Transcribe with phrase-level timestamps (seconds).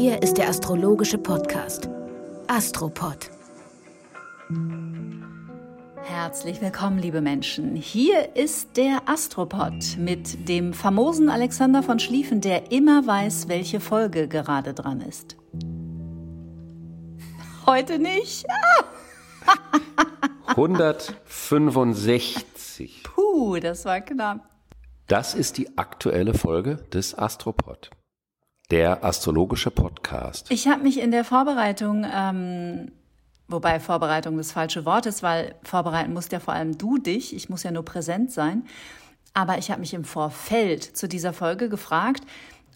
[0.00, 1.88] Hier ist der astrologische Podcast
[2.46, 3.32] Astropod.
[6.04, 7.74] Herzlich willkommen, liebe Menschen.
[7.74, 14.28] Hier ist der Astropod mit dem famosen Alexander von Schlieffen, der immer weiß, welche Folge
[14.28, 15.36] gerade dran ist.
[17.66, 18.46] Heute nicht.
[20.46, 23.02] 165.
[23.02, 24.48] Puh, das war knapp.
[25.08, 27.90] Das ist die aktuelle Folge des Astropod,
[28.70, 30.50] der astrologische Podcast.
[30.50, 32.90] Ich habe mich in der Vorbereitung, ähm,
[33.48, 37.48] wobei Vorbereitung das falsche Wort ist, weil vorbereiten musst ja vor allem du dich, ich
[37.48, 38.64] muss ja nur präsent sein.
[39.32, 42.24] Aber ich habe mich im Vorfeld zu dieser Folge gefragt,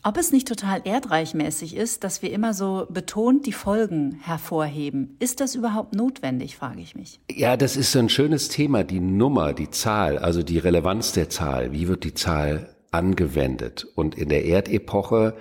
[0.05, 5.17] ob es nicht total erdreichmäßig ist, dass wir immer so betont die Folgen hervorheben.
[5.21, 7.21] Ist das überhaupt notwendig, frage ich mich.
[7.31, 11.31] Ja, das ist so ein schönes Thema, die Nummer, die Zahl, also die Relevanz der
[11.31, 11.73] Zahl.
[11.73, 13.87] Wie wird die Zahl angewendet?
[13.95, 15.37] Und in der Erdepoche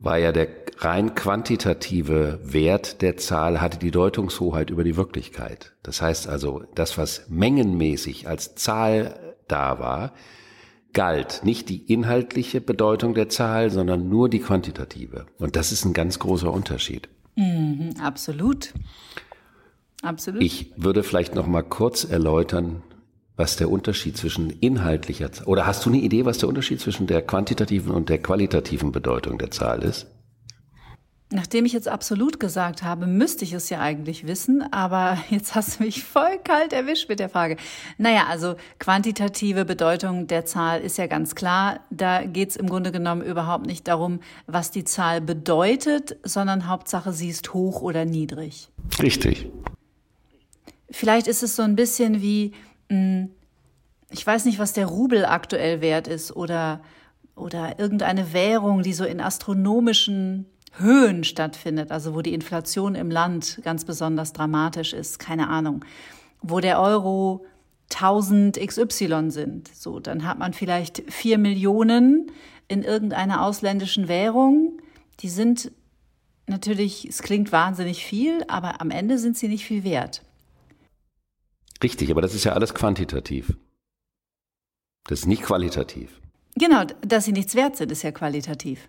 [0.00, 0.48] war ja der
[0.78, 5.72] rein quantitative Wert der Zahl hatte die Deutungshoheit über die Wirklichkeit.
[5.82, 10.12] Das heißt also, das, was mengenmäßig als Zahl da war,
[10.92, 15.26] galt nicht die inhaltliche Bedeutung der Zahl, sondern nur die quantitative.
[15.38, 17.08] Und das ist ein ganz großer Unterschied.
[17.34, 18.72] Mhm, absolut.
[20.02, 20.42] Absolut.
[20.42, 22.82] Ich würde vielleicht noch mal kurz erläutern,
[23.38, 27.22] was der Unterschied zwischen inhaltlicher oder hast du eine Idee, was der Unterschied zwischen der
[27.22, 30.06] quantitativen und der qualitativen Bedeutung der Zahl ist?
[31.30, 35.78] Nachdem ich jetzt absolut gesagt habe, müsste ich es ja eigentlich wissen, aber jetzt hast
[35.78, 37.58] du mich voll kalt erwischt mit der Frage.
[37.96, 41.80] Naja, also quantitative Bedeutung der Zahl ist ja ganz klar.
[41.90, 47.12] Da geht es im Grunde genommen überhaupt nicht darum, was die Zahl bedeutet, sondern Hauptsache,
[47.12, 48.68] sie ist hoch oder niedrig.
[49.00, 49.50] Richtig.
[50.90, 52.52] Vielleicht ist es so ein bisschen wie,
[52.88, 56.80] ich weiß nicht, was der Rubel aktuell wert ist oder,
[57.36, 63.60] oder irgendeine Währung, die so in astronomischen Höhen stattfindet, also wo die Inflation im Land
[63.62, 65.84] ganz besonders dramatisch ist, keine Ahnung,
[66.40, 67.44] wo der Euro
[67.90, 72.30] 1000 XY sind, so, dann hat man vielleicht vier Millionen
[72.68, 74.78] in irgendeiner ausländischen Währung.
[75.20, 75.72] Die sind
[76.46, 80.22] natürlich, es klingt wahnsinnig viel, aber am Ende sind sie nicht viel wert.
[81.82, 83.56] Richtig, aber das ist ja alles quantitativ.
[85.06, 86.20] Das ist nicht qualitativ.
[86.56, 88.88] Genau, dass sie nichts wert sind, ist ja qualitativ.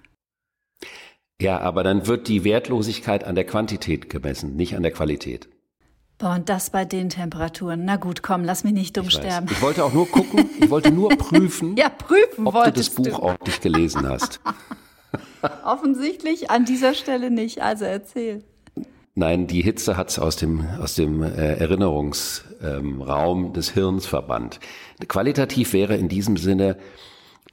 [1.41, 5.47] Ja, aber dann wird die Wertlosigkeit an der Quantität gemessen, nicht an der Qualität.
[6.17, 7.85] Boah, und das bei den Temperaturen.
[7.85, 9.47] Na gut, komm, lass mich nicht dumm Ich, sterben.
[9.49, 13.19] ich wollte auch nur gucken, ich wollte nur prüfen, Ja, prüfen ob du das Buch
[13.19, 14.41] ordentlich gelesen hast.
[15.63, 17.61] Offensichtlich an dieser Stelle nicht.
[17.61, 18.43] Also erzähl.
[19.15, 24.59] Nein, die Hitze hat's aus dem, aus dem äh, Erinnerungsraum ähm, des Hirns verbannt.
[25.07, 26.77] Qualitativ wäre in diesem Sinne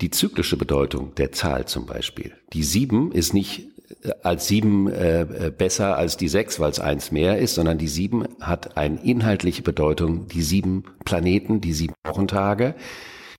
[0.00, 2.32] die zyklische Bedeutung der Zahl zum Beispiel.
[2.52, 3.68] Die sieben ist nicht
[4.02, 7.78] äh, als sieben äh, äh, besser als die sechs, weil es eins mehr ist, sondern
[7.78, 12.74] die sieben hat eine inhaltliche Bedeutung, die sieben Planeten, die sieben Wochentage.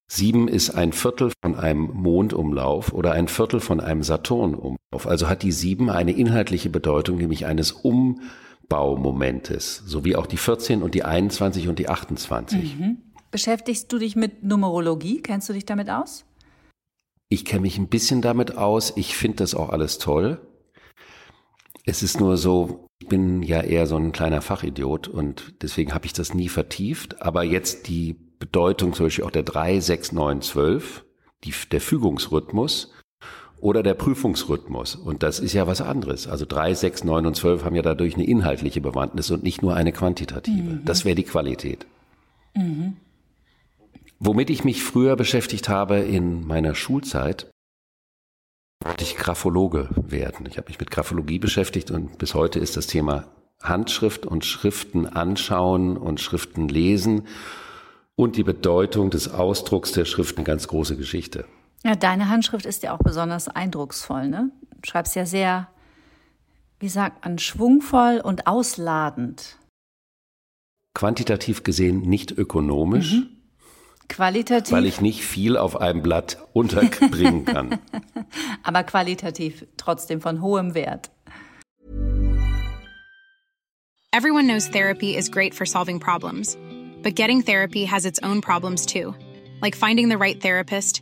[0.09, 5.05] Sieben ist ein Viertel von einem Mondumlauf oder ein Viertel von einem Saturnumlauf.
[5.05, 7.83] Also hat die sieben eine inhaltliche Bedeutung, nämlich eines
[8.69, 12.75] Umbaumomentes, sowie auch die 14 und die 21 und die 28.
[13.31, 15.21] Beschäftigst du dich mit Numerologie?
[15.21, 16.25] Kennst du dich damit aus?
[17.29, 18.93] Ich kenne mich ein bisschen damit aus.
[18.95, 20.41] Ich finde das auch alles toll.
[21.85, 26.05] Es ist nur so, ich bin ja eher so ein kleiner Fachidiot und deswegen habe
[26.05, 27.21] ich das nie vertieft.
[27.21, 31.05] Aber jetzt die Bedeutung zum Beispiel auch der 3, 6, 9, 12,
[31.45, 32.91] die, der Fügungsrhythmus
[33.59, 34.95] oder der Prüfungsrhythmus.
[34.95, 36.27] Und das ist ja was anderes.
[36.27, 39.75] Also 3, 6, 9 und 12 haben ja dadurch eine inhaltliche Bewandtnis und nicht nur
[39.75, 40.79] eine quantitative.
[40.85, 41.85] Das wäre die Qualität.
[44.19, 47.49] Womit ich mich früher beschäftigt habe in meiner Schulzeit,
[48.83, 50.45] wollte ich Graphologe werden.
[50.49, 53.25] Ich habe mich mit Graphologie beschäftigt und bis heute ist das Thema
[53.61, 57.23] Handschrift und Schriften anschauen und Schriften lesen
[58.15, 61.45] und die Bedeutung des Ausdrucks der Schrift eine ganz große Geschichte.
[61.87, 64.51] Ja, deine Handschrift ist ja auch besonders eindrucksvoll, ne?
[64.71, 65.69] Du schreibst ja sehr,
[66.81, 69.55] wie sagt man, schwungvoll und ausladend.
[70.93, 73.21] Quantitativ gesehen nicht ökonomisch,
[74.09, 77.79] Qualitativ, weil ich nicht viel auf einem Blatt unterbringen kann.
[78.63, 81.09] aber qualitativ trotzdem von hohem Wert.
[84.11, 86.57] Everyone knows therapy is great for solving problems,
[87.01, 89.15] but getting therapy has its own problems too,
[89.61, 91.01] like finding the right therapist,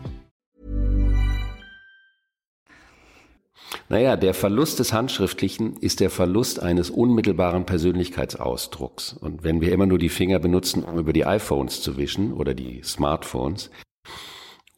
[3.89, 9.13] Naja, der Verlust des Handschriftlichen ist der Verlust eines unmittelbaren Persönlichkeitsausdrucks.
[9.13, 12.53] Und wenn wir immer nur die Finger benutzen, um über die iPhones zu wischen oder
[12.53, 13.69] die Smartphones,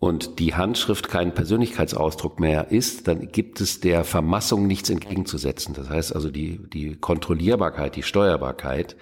[0.03, 5.73] und die Handschrift kein Persönlichkeitsausdruck mehr ist, dann gibt es der Vermassung nichts entgegenzusetzen.
[5.73, 8.97] Das heißt also, die, die Kontrollierbarkeit, die Steuerbarkeit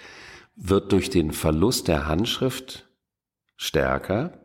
[0.56, 2.88] wird durch den Verlust der Handschrift
[3.58, 4.41] stärker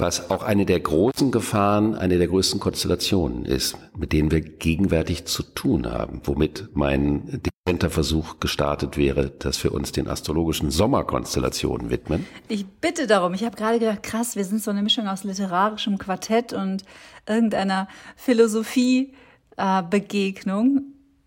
[0.00, 5.26] was auch eine der großen Gefahren, eine der größten Konstellationen ist, mit denen wir gegenwärtig
[5.26, 11.90] zu tun haben, womit mein dezenter Versuch gestartet wäre, dass wir uns den astrologischen Sommerkonstellationen
[11.90, 12.26] widmen.
[12.48, 13.34] Ich bitte darum.
[13.34, 16.84] Ich habe gerade gedacht, krass, wir sind so eine Mischung aus literarischem Quartett und
[17.26, 20.78] irgendeiner Philosophie-Begegnung.
[20.78, 20.82] Äh,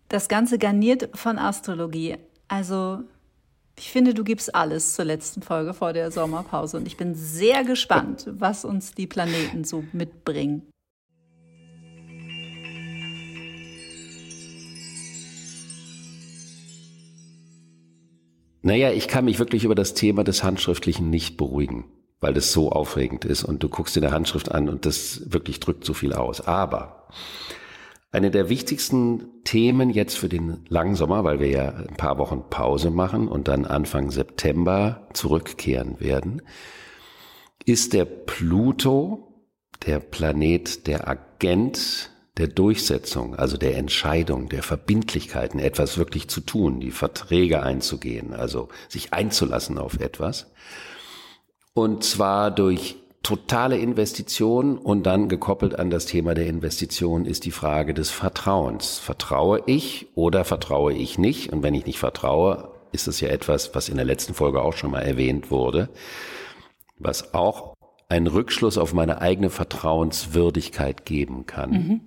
[0.08, 2.16] das Ganze garniert von Astrologie.
[2.48, 3.04] Also
[3.78, 7.64] ich finde, du gibst alles zur letzten Folge vor der Sommerpause und ich bin sehr
[7.64, 10.62] gespannt, was uns die Planeten so mitbringen.
[18.64, 21.84] Naja, ich kann mich wirklich über das Thema des Handschriftlichen nicht beruhigen,
[22.20, 25.58] weil das so aufregend ist und du guckst dir der Handschrift an und das wirklich
[25.58, 26.42] drückt so viel aus.
[26.42, 27.08] Aber
[28.12, 32.44] eine der wichtigsten Themen jetzt für den langen Sommer, weil wir ja ein paar Wochen
[32.50, 36.42] Pause machen und dann Anfang September zurückkehren werden,
[37.64, 39.44] ist der Pluto,
[39.86, 46.80] der Planet, der Agent der Durchsetzung, also der Entscheidung, der Verbindlichkeiten, etwas wirklich zu tun,
[46.80, 50.50] die Verträge einzugehen, also sich einzulassen auf etwas.
[51.74, 57.50] Und zwar durch totale Investition und dann gekoppelt an das Thema der Investition ist die
[57.50, 58.98] Frage des Vertrauens.
[58.98, 61.52] Vertraue ich oder vertraue ich nicht?
[61.52, 64.74] Und wenn ich nicht vertraue, ist es ja etwas, was in der letzten Folge auch
[64.74, 65.88] schon mal erwähnt wurde,
[66.98, 67.74] was auch
[68.08, 71.70] einen Rückschluss auf meine eigene Vertrauenswürdigkeit geben kann.
[71.70, 72.00] Mhm.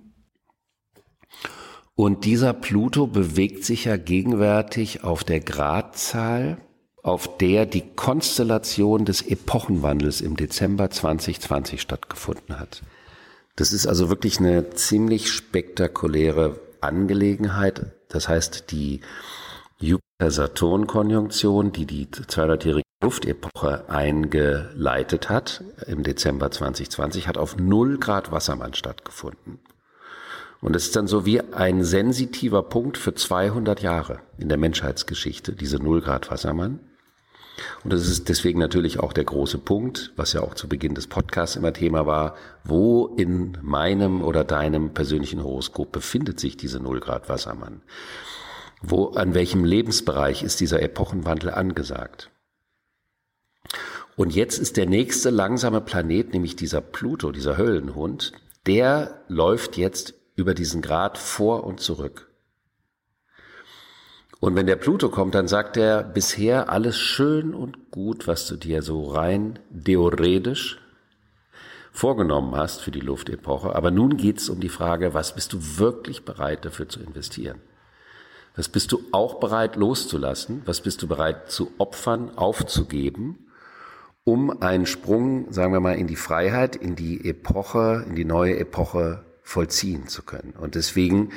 [1.94, 6.58] Und dieser Pluto bewegt sich ja gegenwärtig auf der Gradzahl
[7.06, 12.82] auf der die Konstellation des Epochenwandels im Dezember 2020 stattgefunden hat.
[13.54, 17.92] Das ist also wirklich eine ziemlich spektakuläre Angelegenheit.
[18.08, 19.02] Das heißt, die
[19.78, 28.74] Jupiter-Saturn-Konjunktion, die die 200-jährige Luftepoche eingeleitet hat im Dezember 2020, hat auf 0 Grad Wassermann
[28.74, 29.60] stattgefunden.
[30.60, 35.52] Und es ist dann so wie ein sensitiver Punkt für 200 Jahre in der Menschheitsgeschichte,
[35.52, 36.80] diese 0 Grad Wassermann.
[37.84, 41.06] Und das ist deswegen natürlich auch der große Punkt, was ja auch zu Beginn des
[41.06, 47.28] Podcasts immer Thema war, wo in meinem oder deinem persönlichen Horoskop befindet sich diese Nullgrad
[47.28, 47.82] Wassermann?
[48.82, 52.30] Wo, an welchem Lebensbereich ist dieser Epochenwandel angesagt?
[54.16, 58.32] Und jetzt ist der nächste langsame Planet, nämlich dieser Pluto, dieser Höllenhund,
[58.66, 62.30] der läuft jetzt über diesen Grad vor und zurück.
[64.38, 68.56] Und wenn der Pluto kommt, dann sagt er bisher alles schön und gut, was du
[68.56, 70.78] dir so rein theoretisch
[71.90, 73.74] vorgenommen hast für die Luftepoche.
[73.74, 77.60] Aber nun geht es um die Frage, was bist du wirklich bereit dafür zu investieren?
[78.54, 80.62] Was bist du auch bereit loszulassen?
[80.66, 83.50] Was bist du bereit zu opfern, aufzugeben,
[84.24, 88.58] um einen Sprung, sagen wir mal, in die Freiheit, in die Epoche, in die neue
[88.58, 90.54] Epoche vollziehen zu können?
[90.58, 91.30] Und deswegen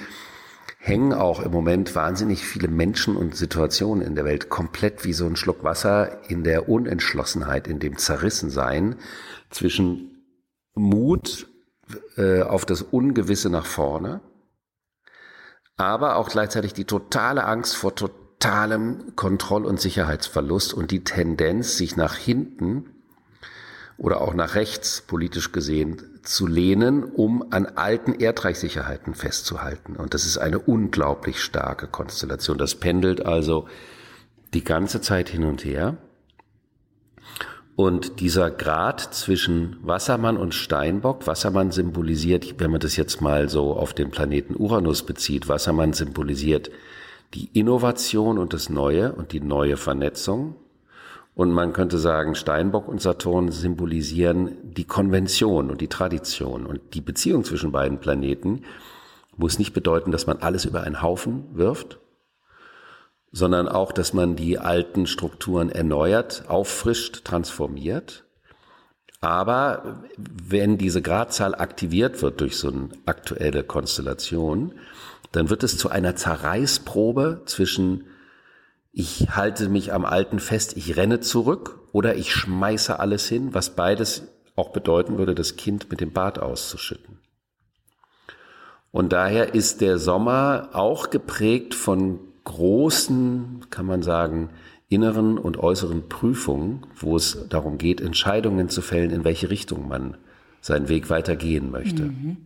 [0.81, 5.25] hängen auch im Moment wahnsinnig viele Menschen und Situationen in der Welt komplett wie so
[5.25, 8.95] ein Schluck Wasser in der Unentschlossenheit, in dem Zerrissensein
[9.49, 10.23] zwischen
[10.75, 11.47] Mut
[12.15, 14.21] äh, auf das Ungewisse nach vorne,
[15.75, 21.97] aber auch gleichzeitig die totale Angst vor totalem Kontroll- und Sicherheitsverlust und die Tendenz, sich
[21.97, 22.98] nach hinten
[23.99, 29.95] oder auch nach rechts politisch gesehen zu lehnen, um an alten Erdreichsicherheiten festzuhalten.
[29.95, 32.57] Und das ist eine unglaublich starke Konstellation.
[32.57, 33.67] Das pendelt also
[34.53, 35.97] die ganze Zeit hin und her.
[37.75, 43.73] Und dieser Grad zwischen Wassermann und Steinbock, Wassermann symbolisiert, wenn man das jetzt mal so
[43.73, 46.71] auf den Planeten Uranus bezieht, Wassermann symbolisiert
[47.33, 50.55] die Innovation und das Neue und die neue Vernetzung.
[51.35, 56.65] Und man könnte sagen, Steinbock und Saturn symbolisieren die Konvention und die Tradition.
[56.65, 58.63] Und die Beziehung zwischen beiden Planeten
[59.37, 61.99] muss nicht bedeuten, dass man alles über einen Haufen wirft,
[63.31, 68.25] sondern auch, dass man die alten Strukturen erneuert, auffrischt, transformiert.
[69.21, 74.73] Aber wenn diese Gradzahl aktiviert wird durch so eine aktuelle Konstellation,
[75.31, 78.05] dann wird es zu einer Zerreißprobe zwischen
[78.91, 83.75] ich halte mich am Alten fest, ich renne zurück oder ich schmeiße alles hin, was
[83.75, 84.23] beides
[84.55, 87.19] auch bedeuten würde, das Kind mit dem Bad auszuschütten.
[88.91, 94.49] Und daher ist der Sommer auch geprägt von großen, kann man sagen,
[94.89, 100.17] inneren und äußeren Prüfungen, wo es darum geht, Entscheidungen zu fällen, in welche Richtung man
[100.61, 102.03] seinen Weg weitergehen möchte.
[102.03, 102.37] Mhm.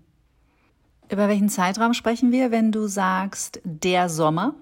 [1.10, 4.56] Über welchen Zeitraum sprechen wir, wenn du sagst, der Sommer?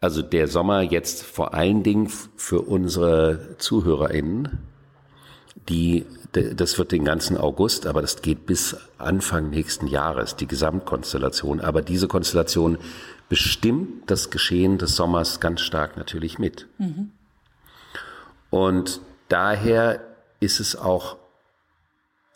[0.00, 4.58] Also der Sommer jetzt vor allen Dingen für unsere ZuhörerInnen,
[5.68, 11.60] die, das wird den ganzen August, aber das geht bis Anfang nächsten Jahres, die Gesamtkonstellation.
[11.60, 12.78] Aber diese Konstellation
[13.28, 16.68] bestimmt das Geschehen des Sommers ganz stark natürlich mit.
[16.78, 17.10] Mhm.
[18.50, 20.00] Und daher
[20.40, 21.16] ist es auch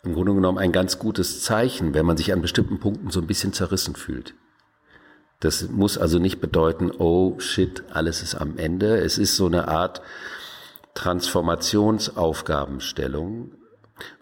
[0.03, 3.27] im Grunde genommen ein ganz gutes Zeichen, wenn man sich an bestimmten Punkten so ein
[3.27, 4.33] bisschen zerrissen fühlt.
[5.41, 8.99] Das muss also nicht bedeuten, oh shit, alles ist am Ende.
[8.99, 10.01] Es ist so eine Art
[10.93, 13.51] Transformationsaufgabenstellung,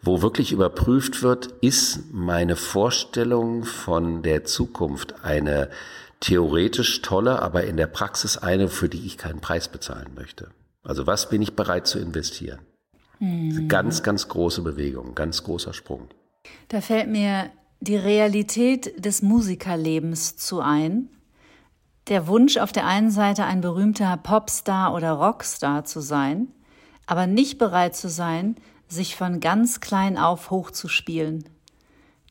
[0.01, 5.69] wo wirklich überprüft wird, ist meine Vorstellung von der Zukunft eine
[6.21, 10.51] theoretisch tolle, aber in der Praxis eine, für die ich keinen Preis bezahlen möchte.
[10.83, 12.59] Also was bin ich bereit zu investieren?
[13.19, 13.67] Mhm.
[13.67, 16.07] Ganz, ganz große Bewegung, ganz großer Sprung.
[16.69, 21.09] Da fällt mir die Realität des Musikerlebens zu ein.
[22.07, 26.47] Der Wunsch auf der einen Seite ein berühmter Popstar oder Rockstar zu sein,
[27.05, 28.55] aber nicht bereit zu sein,
[28.87, 31.45] sich von ganz klein auf hochzuspielen.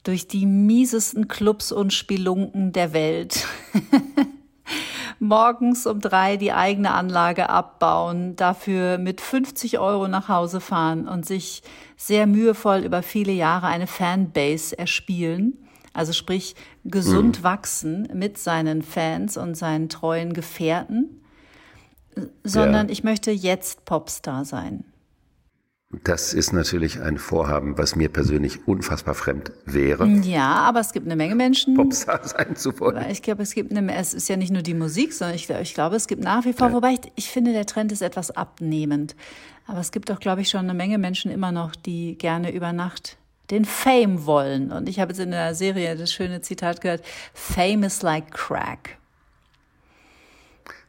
[0.05, 3.47] Durch die miesesten Clubs und Spelunken der Welt.
[5.21, 11.26] morgens um drei die eigene Anlage abbauen, dafür mit 50 Euro nach Hause fahren und
[11.26, 11.62] sich
[11.99, 15.59] sehr mühevoll über viele Jahre eine Fanbase erspielen.
[15.93, 17.43] Also sprich, gesund mhm.
[17.43, 21.21] wachsen mit seinen Fans und seinen treuen Gefährten,
[22.45, 22.93] sondern ja.
[22.93, 24.85] ich möchte jetzt Popstar sein.
[26.05, 30.07] Das ist natürlich ein Vorhaben, was mir persönlich unfassbar fremd wäre.
[30.07, 31.75] Ja, aber es gibt eine Menge Menschen.
[31.75, 33.11] Popstar sein zu wollen.
[33.11, 35.73] Ich glaube, es gibt eine, es ist ja nicht nur die Musik, sondern ich, ich
[35.73, 36.75] glaube, es gibt nach wie vor, ja.
[36.75, 39.17] wobei ich, ich finde, der Trend ist etwas abnehmend.
[39.68, 42.72] Aber es gibt auch, glaube ich, schon eine Menge Menschen immer noch, die gerne über
[42.72, 43.18] Nacht
[43.50, 44.72] den Fame wollen.
[44.72, 47.02] Und ich habe jetzt in der Serie das schöne Zitat gehört,
[47.34, 48.96] Fame is like crack.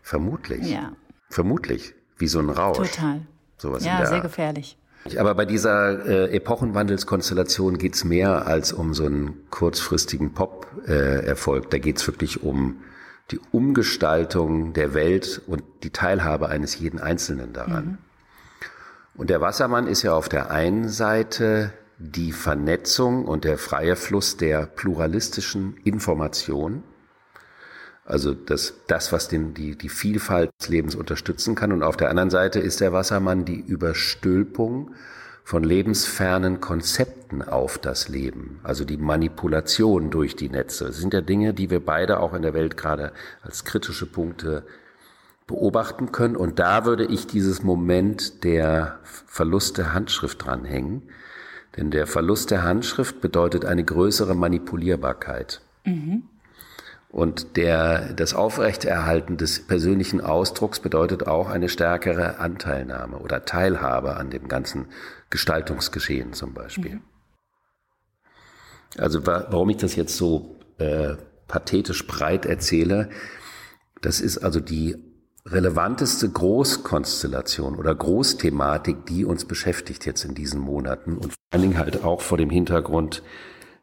[0.01, 0.65] Vermutlich.
[0.65, 0.93] Ja.
[1.29, 1.93] Vermutlich.
[2.17, 2.91] Wie so ein Rausch.
[2.91, 3.21] Total.
[3.57, 4.23] Sowas ja, sehr Art.
[4.23, 4.77] gefährlich.
[5.17, 11.65] Aber bei dieser äh, Epochenwandelskonstellation geht's mehr als um so einen kurzfristigen Pop-Erfolg.
[11.65, 12.81] Äh, da geht's wirklich um
[13.31, 17.85] die Umgestaltung der Welt und die Teilhabe eines jeden Einzelnen daran.
[17.85, 17.97] Mhm.
[19.19, 24.37] Und der Wassermann ist ja auf der einen Seite die Vernetzung und der freie Fluss
[24.37, 26.83] der pluralistischen Information
[28.09, 31.71] also das, das was den, die, die Vielfalt des Lebens unterstützen kann.
[31.71, 34.95] Und auf der anderen Seite ist der Wassermann die Überstülpung
[35.43, 40.85] von lebensfernen Konzepten auf das Leben, also die Manipulation durch die Netze.
[40.85, 43.11] Das sind ja Dinge, die wir beide auch in der Welt gerade
[43.43, 44.63] als kritische Punkte
[45.49, 46.35] beobachten können.
[46.35, 51.01] Und da würde ich dieses Moment der Verlust der Handschrift dranhängen.
[51.75, 55.61] Denn der Verlust der Handschrift bedeutet eine größere Manipulierbarkeit.
[55.85, 56.23] Mhm.
[57.09, 64.29] Und der, das Aufrechterhalten des persönlichen Ausdrucks bedeutet auch eine stärkere Anteilnahme oder Teilhabe an
[64.29, 64.85] dem ganzen
[65.31, 66.95] Gestaltungsgeschehen zum Beispiel.
[66.95, 67.01] Mhm.
[68.99, 71.15] Also warum ich das jetzt so äh,
[71.47, 73.09] pathetisch breit erzähle,
[74.01, 75.08] das ist also die
[75.51, 81.77] relevanteste Großkonstellation oder Großthematik, die uns beschäftigt jetzt in diesen Monaten und vor allen Dingen
[81.77, 83.23] halt auch vor dem Hintergrund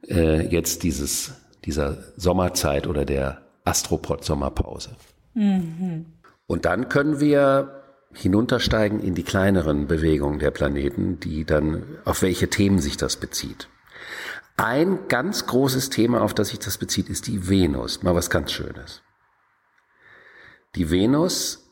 [0.08, 1.35] äh, jetzt dieses
[1.66, 4.90] dieser Sommerzeit oder der Astropod-Sommerpause.
[5.35, 6.06] Mhm.
[6.46, 7.82] Und dann können wir
[8.14, 13.68] hinuntersteigen in die kleineren Bewegungen der Planeten, die dann, auf welche Themen sich das bezieht.
[14.56, 18.02] Ein ganz großes Thema, auf das sich das bezieht, ist die Venus.
[18.02, 19.02] Mal was ganz Schönes.
[20.76, 21.71] Die Venus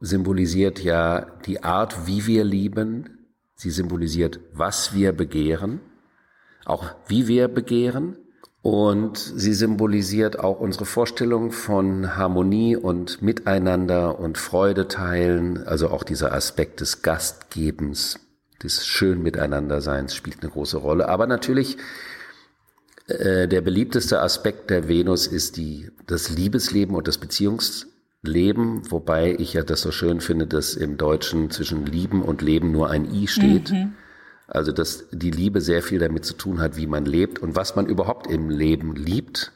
[0.00, 3.28] symbolisiert ja die Art, wie wir lieben.
[3.54, 5.80] Sie symbolisiert, was wir begehren,
[6.64, 8.16] auch wie wir begehren.
[8.60, 15.62] Und sie symbolisiert auch unsere Vorstellung von Harmonie und Miteinander und Freude teilen.
[15.64, 18.18] Also auch dieser Aspekt des Gastgebens,
[18.64, 21.08] des schön Miteinanderseins spielt eine große Rolle.
[21.08, 21.76] Aber natürlich
[23.06, 29.54] äh, der beliebteste Aspekt der Venus ist die, das Liebesleben und das Beziehungsleben, wobei ich
[29.54, 33.28] ja das so schön finde, dass im Deutschen zwischen Lieben und Leben nur ein I
[33.28, 33.70] steht.
[33.70, 33.94] Mhm.
[34.46, 37.76] Also, dass die Liebe sehr viel damit zu tun hat, wie man lebt und was
[37.76, 39.52] man überhaupt im Leben liebt.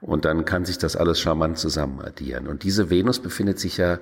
[0.00, 2.46] Und dann kann sich das alles charmant zusammen addieren.
[2.46, 3.98] Und diese Venus befindet sich ja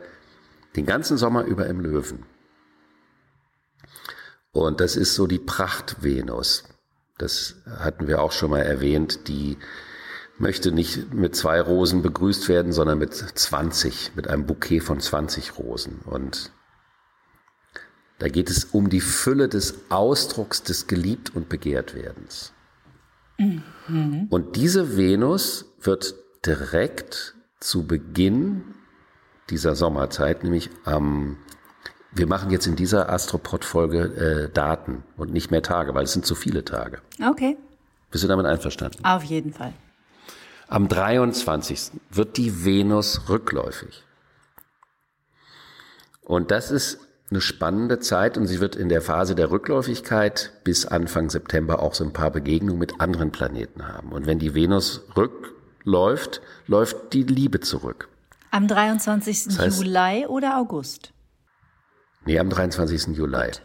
[0.76, 2.24] den ganzen Sommer über im Löwen.
[4.52, 6.64] Und das ist so die Pracht-Venus.
[7.18, 9.28] Das hatten wir auch schon mal erwähnt.
[9.28, 9.58] Die
[10.40, 15.58] möchte nicht mit zwei Rosen begrüßt werden, sondern mit 20, mit einem Bouquet von 20
[15.58, 16.00] Rosen.
[16.04, 16.50] Und
[18.18, 22.52] da geht es um die Fülle des Ausdrucks des Geliebt- und Begehrtwerdens.
[23.38, 24.26] Mhm.
[24.30, 28.62] Und diese Venus wird direkt zu Beginn
[29.50, 31.36] dieser Sommerzeit, nämlich am,
[32.12, 36.24] wir machen jetzt in dieser Astropod-Folge äh, Daten und nicht mehr Tage, weil es sind
[36.24, 37.00] zu viele Tage.
[37.26, 37.56] Okay.
[38.10, 39.04] Bist du damit einverstanden?
[39.04, 39.72] Auf jeden Fall.
[40.70, 41.90] Am 23.
[42.10, 44.04] wird die Venus rückläufig.
[46.22, 50.86] Und das ist eine spannende Zeit und sie wird in der Phase der Rückläufigkeit bis
[50.86, 54.12] Anfang September auch so ein paar Begegnungen mit anderen Planeten haben.
[54.12, 58.08] Und wenn die Venus rückläuft, läuft die Liebe zurück.
[58.52, 59.46] Am 23.
[59.46, 61.12] Das heißt, Juli oder August?
[62.26, 63.16] Nee, am 23.
[63.16, 63.46] Juli.
[63.46, 63.62] Gut.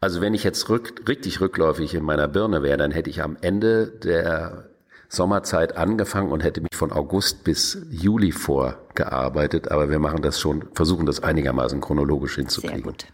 [0.00, 3.36] Also wenn ich jetzt rück, richtig rückläufig in meiner Birne wäre, dann hätte ich am
[3.40, 4.71] Ende der
[5.12, 10.64] Sommerzeit angefangen und hätte mich von August bis Juli vorgearbeitet, aber wir machen das schon,
[10.72, 12.76] versuchen das einigermaßen chronologisch hinzukriegen.
[12.76, 13.06] Sehr gut.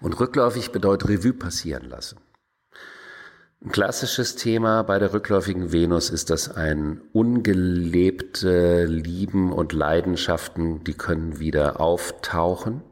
[0.00, 2.18] Und rückläufig bedeutet Revue passieren lassen.
[3.64, 10.94] Ein klassisches Thema bei der rückläufigen Venus ist, dass ein ungelebte Lieben und Leidenschaften, die
[10.94, 12.82] können wieder auftauchen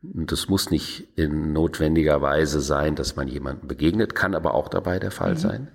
[0.00, 4.98] das muss nicht in notwendiger Weise sein, dass man jemandem begegnet, kann aber auch dabei
[4.98, 5.38] der Fall mhm.
[5.38, 5.68] sein.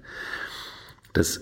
[1.11, 1.41] Dass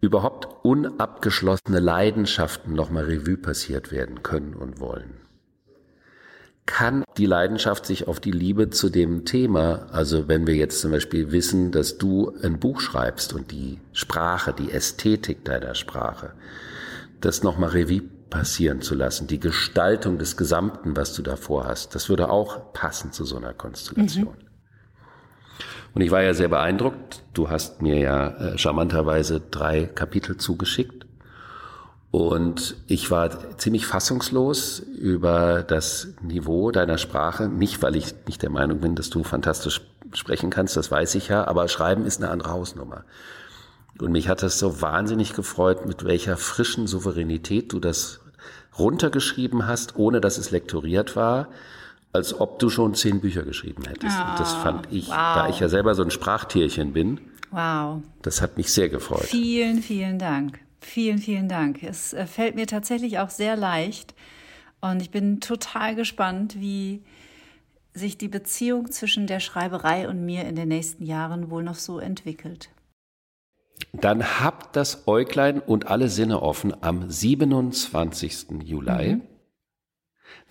[0.00, 5.14] überhaupt unabgeschlossene Leidenschaften nochmal Revue passiert werden können und wollen.
[6.66, 10.90] Kann die Leidenschaft sich auf die Liebe zu dem Thema, also wenn wir jetzt zum
[10.90, 16.32] Beispiel wissen, dass du ein Buch schreibst und die Sprache, die Ästhetik deiner Sprache,
[17.20, 22.08] das nochmal Revue passieren zu lassen, die Gestaltung des Gesamten, was du davor hast, das
[22.08, 24.36] würde auch passen zu so einer Konstellation.
[24.38, 24.48] Mhm.
[25.94, 27.22] Und ich war ja sehr beeindruckt.
[27.32, 31.06] Du hast mir ja äh, charmanterweise drei Kapitel zugeschickt.
[32.10, 37.48] Und ich war ziemlich fassungslos über das Niveau deiner Sprache.
[37.48, 39.82] Nicht, weil ich nicht der Meinung bin, dass du fantastisch
[40.14, 43.04] sprechen kannst, das weiß ich ja, aber Schreiben ist eine andere Hausnummer.
[44.00, 48.20] Und mich hat das so wahnsinnig gefreut, mit welcher frischen Souveränität du das
[48.78, 51.48] runtergeschrieben hast, ohne dass es lektoriert war,
[52.12, 54.16] als ob du schon zehn Bücher geschrieben hättest.
[54.18, 55.14] Oh, und das ah, fand ich, wow.
[55.14, 58.00] da ich ja selber so ein Sprachtierchen bin, wow.
[58.22, 59.24] das hat mich sehr gefreut.
[59.24, 60.60] Vielen, vielen Dank.
[60.80, 61.82] Vielen, vielen Dank.
[61.82, 64.14] Es äh, fällt mir tatsächlich auch sehr leicht.
[64.80, 67.02] Und ich bin total gespannt, wie
[67.94, 71.98] sich die Beziehung zwischen der Schreiberei und mir in den nächsten Jahren wohl noch so
[71.98, 72.70] entwickelt
[73.92, 78.62] dann habt das Äuglein und alle Sinne offen am 27.
[78.62, 79.16] Juli.
[79.16, 79.22] Mhm.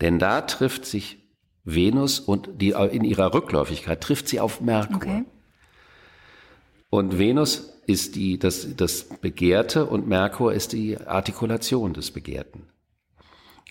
[0.00, 1.18] Denn da trifft sich
[1.64, 4.96] Venus und die in ihrer Rückläufigkeit trifft sie auf Merkur.
[4.96, 5.24] Okay.
[6.90, 12.68] Und Venus ist die, das, das Begehrte und Merkur ist die Artikulation des Begehrten.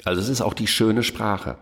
[0.03, 1.57] Also es ist auch die schöne Sprache.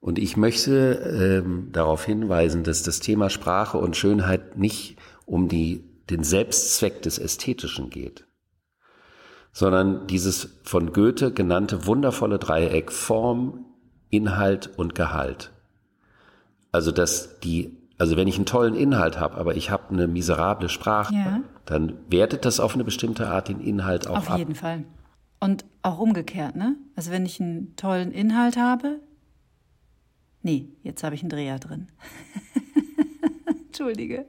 [0.00, 5.84] Und ich möchte ähm, darauf hinweisen, dass das Thema Sprache und Schönheit nicht um die
[6.10, 8.26] den Selbstzweck des Ästhetischen geht,
[9.52, 13.64] sondern dieses von Goethe genannte wundervolle Dreieck Form,
[14.10, 15.52] Inhalt und Gehalt.
[16.72, 20.68] Also dass die, also wenn ich einen tollen Inhalt habe, aber ich habe eine miserable
[20.68, 21.40] Sprache, ja.
[21.64, 24.32] dann wertet das auf eine bestimmte Art den Inhalt auch auf ab.
[24.34, 24.84] Auf jeden Fall.
[25.40, 26.76] Und auch umgekehrt, ne?
[26.94, 29.00] Also wenn ich einen tollen Inhalt habe,
[30.42, 31.88] nee, jetzt habe ich einen Dreher drin.
[33.66, 34.26] Entschuldige.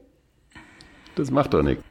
[1.18, 1.84] Das macht doch nichts.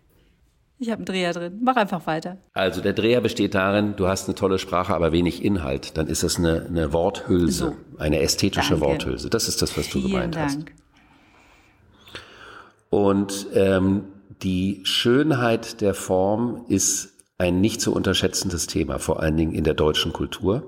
[0.78, 1.58] Ich habe einen Dreher drin.
[1.62, 2.36] Mach einfach weiter.
[2.52, 5.96] Also der Dreher besteht darin, du hast eine tolle Sprache, aber wenig Inhalt.
[5.96, 7.98] Dann ist das eine, eine Worthülse, so.
[7.98, 8.86] eine ästhetische Danke.
[8.86, 9.30] Worthülse.
[9.30, 10.46] Das ist das, was du Vielen gemeint Dank.
[10.46, 10.58] hast.
[12.90, 14.04] Und ähm,
[14.42, 19.74] die Schönheit der Form ist ein nicht zu unterschätzendes Thema, vor allen Dingen in der
[19.74, 20.62] deutschen Kultur.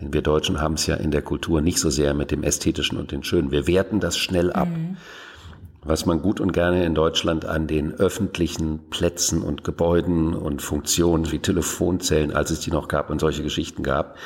[0.00, 2.98] Denn wir Deutschen haben es ja in der Kultur nicht so sehr mit dem Ästhetischen
[2.98, 3.52] und dem Schönen.
[3.52, 4.68] Wir werten das schnell ab.
[4.68, 4.96] Mhm
[5.84, 11.30] was man gut und gerne in Deutschland an den öffentlichen Plätzen und Gebäuden und Funktionen
[11.32, 14.16] wie Telefonzellen, als es die noch gab und solche Geschichten gab,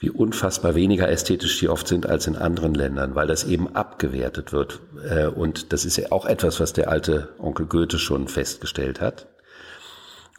[0.00, 4.52] wie unfassbar weniger ästhetisch die oft sind als in anderen Ländern, weil das eben abgewertet
[4.52, 4.80] wird.
[5.08, 9.28] Äh, und das ist ja auch etwas, was der alte Onkel Goethe schon festgestellt hat.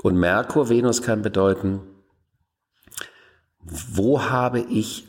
[0.01, 1.79] Und Merkur, Venus kann bedeuten,
[3.59, 5.07] wo habe ich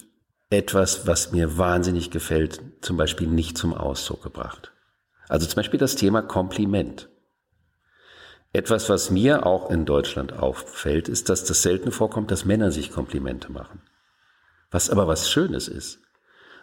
[0.50, 4.73] etwas, was mir wahnsinnig gefällt, zum Beispiel nicht zum Ausdruck gebracht?
[5.28, 7.08] Also zum Beispiel das Thema Kompliment.
[8.52, 12.92] Etwas, was mir auch in Deutschland auffällt, ist, dass das selten vorkommt, dass Männer sich
[12.92, 13.82] Komplimente machen.
[14.70, 15.98] Was aber was Schönes ist.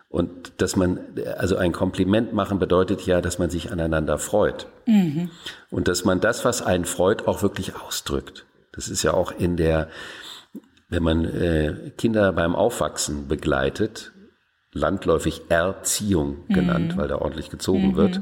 [0.08, 1.00] Und dass man,
[1.38, 4.68] also ein Kompliment machen bedeutet ja, dass man sich aneinander freut.
[4.86, 5.32] Mhm.
[5.70, 8.46] Und dass man das, was einen freut, auch wirklich ausdrückt.
[8.74, 9.90] Das ist ja auch in der,
[10.90, 14.12] wenn man äh, Kinder beim Aufwachsen begleitet,
[14.74, 16.98] landläufig Erziehung genannt, mhm.
[17.00, 17.96] weil da ordentlich gezogen mhm.
[17.96, 18.22] wird,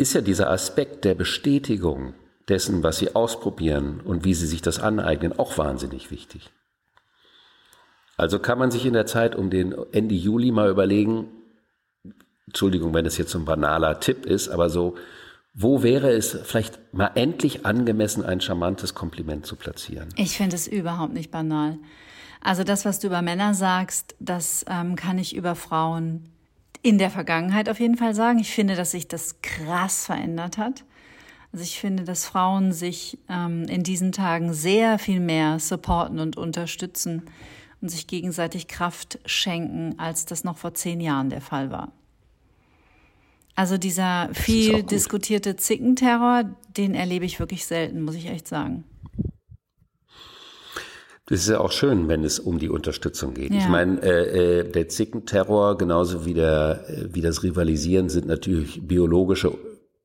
[0.00, 2.14] ist ja dieser Aspekt der Bestätigung
[2.48, 6.50] dessen, was sie ausprobieren und wie sie sich das aneignen, auch wahnsinnig wichtig.
[8.16, 11.28] Also kann man sich in der Zeit um den Ende Juli mal überlegen,
[12.46, 14.96] Entschuldigung, wenn das jetzt so ein banaler Tipp ist, aber so,
[15.52, 20.08] wo wäre es vielleicht mal endlich angemessen, ein charmantes Kompliment zu platzieren?
[20.16, 21.78] Ich finde es überhaupt nicht banal.
[22.40, 26.30] Also das, was du über Männer sagst, das ähm, kann ich über Frauen
[26.82, 28.38] in der Vergangenheit auf jeden Fall sagen.
[28.38, 30.84] Ich finde, dass sich das krass verändert hat.
[31.52, 36.36] Also ich finde, dass Frauen sich ähm, in diesen Tagen sehr viel mehr supporten und
[36.36, 37.22] unterstützen
[37.80, 41.92] und sich gegenseitig Kraft schenken, als das noch vor zehn Jahren der Fall war.
[43.56, 46.44] Also dieser viel diskutierte Zickenterror,
[46.76, 48.84] den erlebe ich wirklich selten, muss ich echt sagen.
[51.30, 53.52] Das ist ja auch schön, wenn es um die Unterstützung geht.
[53.52, 53.58] Ja.
[53.58, 58.82] Ich meine, äh, äh, der Zickenterror genauso wie, der, äh, wie das Rivalisieren sind natürlich
[58.82, 59.56] biologische,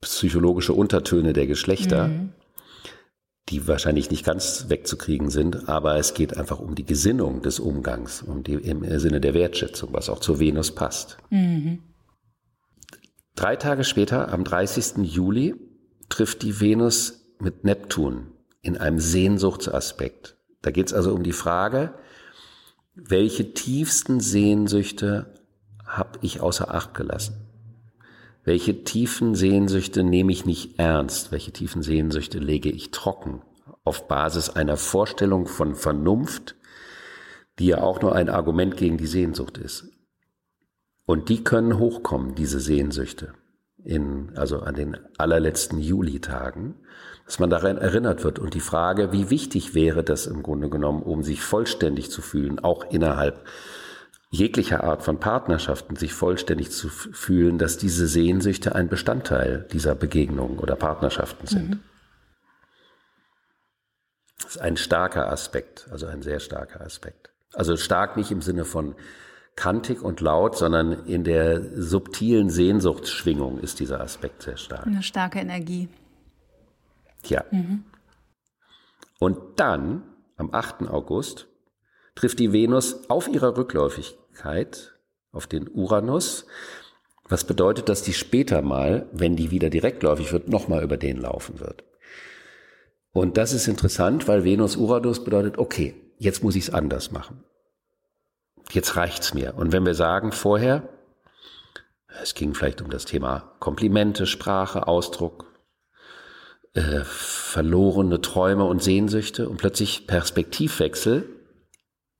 [0.01, 2.29] psychologische Untertöne der Geschlechter, mhm.
[3.49, 8.21] die wahrscheinlich nicht ganz wegzukriegen sind, aber es geht einfach um die Gesinnung des Umgangs,
[8.21, 11.17] um die, im Sinne der Wertschätzung, was auch zur Venus passt.
[11.31, 11.79] Mhm.
[13.35, 14.97] Drei Tage später, am 30.
[15.01, 15.55] Juli,
[16.07, 18.27] trifft die Venus mit Neptun
[18.61, 20.34] in einem Sehnsuchtsaspekt.
[20.65, 21.93] Da geht es also um die Frage,
[22.95, 25.35] welche tiefsten Sehnsüchte
[25.85, 27.35] habe ich außer Acht gelassen?
[28.43, 31.31] Welche tiefen Sehnsüchte nehme ich nicht ernst?
[31.31, 33.43] Welche tiefen Sehnsüchte lege ich trocken
[33.83, 36.55] auf Basis einer Vorstellung von Vernunft,
[37.59, 39.91] die ja auch nur ein Argument gegen die Sehnsucht ist?
[41.05, 43.33] Und die können hochkommen, diese Sehnsüchte,
[43.85, 46.75] in, also an den allerletzten Julitagen
[47.25, 48.39] dass man daran erinnert wird.
[48.39, 52.59] Und die Frage, wie wichtig wäre das im Grunde genommen, um sich vollständig zu fühlen,
[52.59, 53.45] auch innerhalb
[54.29, 60.59] jeglicher Art von Partnerschaften, sich vollständig zu fühlen, dass diese Sehnsüchte ein Bestandteil dieser Begegnungen
[60.59, 61.69] oder Partnerschaften sind.
[61.69, 61.79] Mhm.
[64.43, 67.31] Das ist ein starker Aspekt, also ein sehr starker Aspekt.
[67.53, 68.95] Also stark nicht im Sinne von
[69.55, 74.85] kantig und laut, sondern in der subtilen Sehnsuchtsschwingung ist dieser Aspekt sehr stark.
[74.85, 75.87] Eine starke Energie.
[77.23, 77.43] Tja.
[77.51, 77.83] Mhm.
[79.19, 80.03] Und dann,
[80.37, 80.89] am 8.
[80.89, 81.47] August,
[82.15, 84.95] trifft die Venus auf ihrer Rückläufigkeit
[85.31, 86.45] auf den Uranus,
[87.27, 91.59] was bedeutet, dass die später mal, wenn die wieder direktläufig wird, nochmal über den laufen
[91.59, 91.83] wird.
[93.11, 97.43] Und das ist interessant, weil Venus-Uranus bedeutet, okay, jetzt muss ich es anders machen.
[98.71, 99.55] Jetzt reicht's mir.
[99.55, 100.89] Und wenn wir sagen vorher,
[102.21, 105.45] es ging vielleicht um das Thema Komplimente, Sprache, Ausdruck,
[106.73, 111.29] äh, verlorene Träume und Sehnsüchte und plötzlich Perspektivwechsel.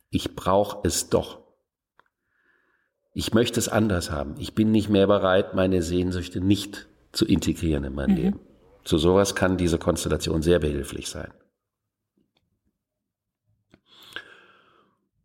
[0.09, 1.39] Ich brauche es doch.
[3.13, 4.35] Ich möchte es anders haben.
[4.39, 8.15] Ich bin nicht mehr bereit, meine Sehnsüchte nicht zu integrieren in mein mhm.
[8.15, 8.39] Leben.
[8.83, 11.33] Zu sowas kann diese Konstellation sehr behilflich sein.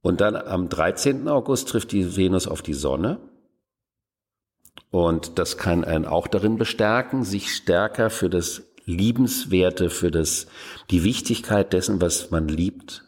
[0.03, 1.29] Und dann am 13.
[1.29, 3.21] August trifft die Venus auf die Sonne.
[4.91, 10.47] Und das kann einen auch darin bestärken, sich stärker für das Liebenswerte, für das,
[10.91, 13.05] die Wichtigkeit dessen, was man liebt,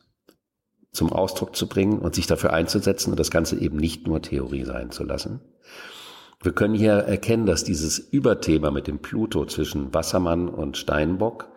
[0.92, 4.64] zum Ausdruck zu bringen und sich dafür einzusetzen und das Ganze eben nicht nur Theorie
[4.64, 5.40] sein zu lassen.
[6.42, 11.48] Wir können hier erkennen, dass dieses Überthema mit dem Pluto zwischen Wassermann und Steinbock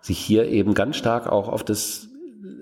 [0.00, 2.08] sich hier eben ganz stark auch auf das,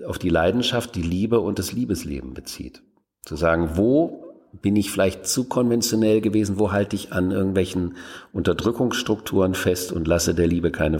[0.05, 2.81] auf die Leidenschaft, die Liebe und das Liebesleben bezieht.
[3.23, 6.57] Zu sagen, wo bin ich vielleicht zu konventionell gewesen?
[6.57, 7.95] Wo halte ich an irgendwelchen
[8.33, 10.99] Unterdrückungsstrukturen fest und lasse der Liebe keine,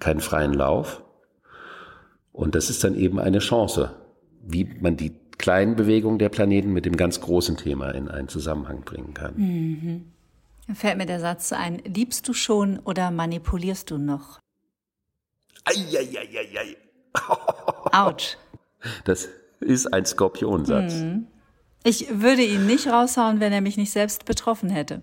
[0.00, 1.02] keinen freien Lauf?
[2.32, 3.94] Und das ist dann eben eine Chance,
[4.42, 8.82] wie man die kleinen Bewegungen der Planeten mit dem ganz großen Thema in einen Zusammenhang
[8.82, 9.34] bringen kann.
[9.36, 10.12] Mhm.
[10.68, 14.38] Da fällt mir der Satz ein, liebst du schon oder manipulierst du noch?
[15.64, 16.76] Eieieiei.
[17.92, 18.36] Autsch.
[19.04, 19.28] Das
[19.60, 20.94] ist ein Skorpionsatz.
[20.94, 21.26] Mhm.
[21.84, 25.02] Ich würde ihn nicht raushauen, wenn er mich nicht selbst betroffen hätte.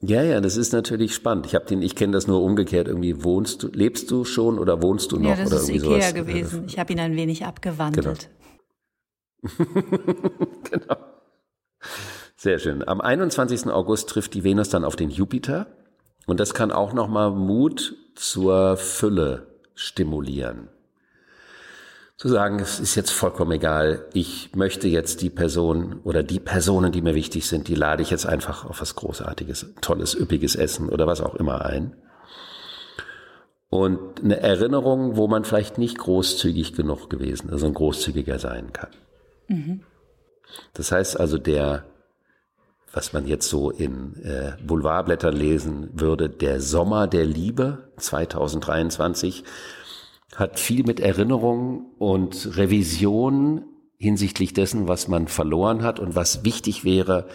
[0.00, 1.46] Ja, ja, das ist natürlich spannend.
[1.46, 2.86] Ich habe den, ich kenne das nur umgekehrt.
[2.86, 5.86] Irgendwie wohnst du, lebst du schon oder wohnst du noch ja, das oder ist irgendwie
[5.86, 6.14] Ikea sowas?
[6.14, 6.64] gewesen.
[6.68, 8.28] Ich habe ihn ein wenig abgewandelt.
[9.42, 9.64] Genau.
[10.70, 10.96] genau.
[12.36, 12.86] Sehr schön.
[12.86, 13.68] Am 21.
[13.68, 15.66] August trifft die Venus dann auf den Jupiter
[16.26, 20.68] und das kann auch noch mal Mut zur Fülle stimulieren.
[22.16, 26.90] zu sagen, es ist jetzt vollkommen egal, ich möchte jetzt die Person oder die Personen,
[26.90, 30.88] die mir wichtig sind, die lade ich jetzt einfach auf was Großartiges, tolles, üppiges Essen
[30.88, 31.94] oder was auch immer ein.
[33.68, 38.90] Und eine Erinnerung, wo man vielleicht nicht großzügig genug gewesen, also ein großzügiger sein kann.
[39.48, 39.82] Mhm.
[40.72, 41.84] Das heißt also, der,
[42.96, 49.44] was man jetzt so in äh, Boulevardblättern lesen würde, der Sommer der Liebe 2023
[50.34, 53.66] hat viel mit Erinnerung und Revision
[53.98, 57.28] hinsichtlich dessen, was man verloren hat und was wichtig wäre,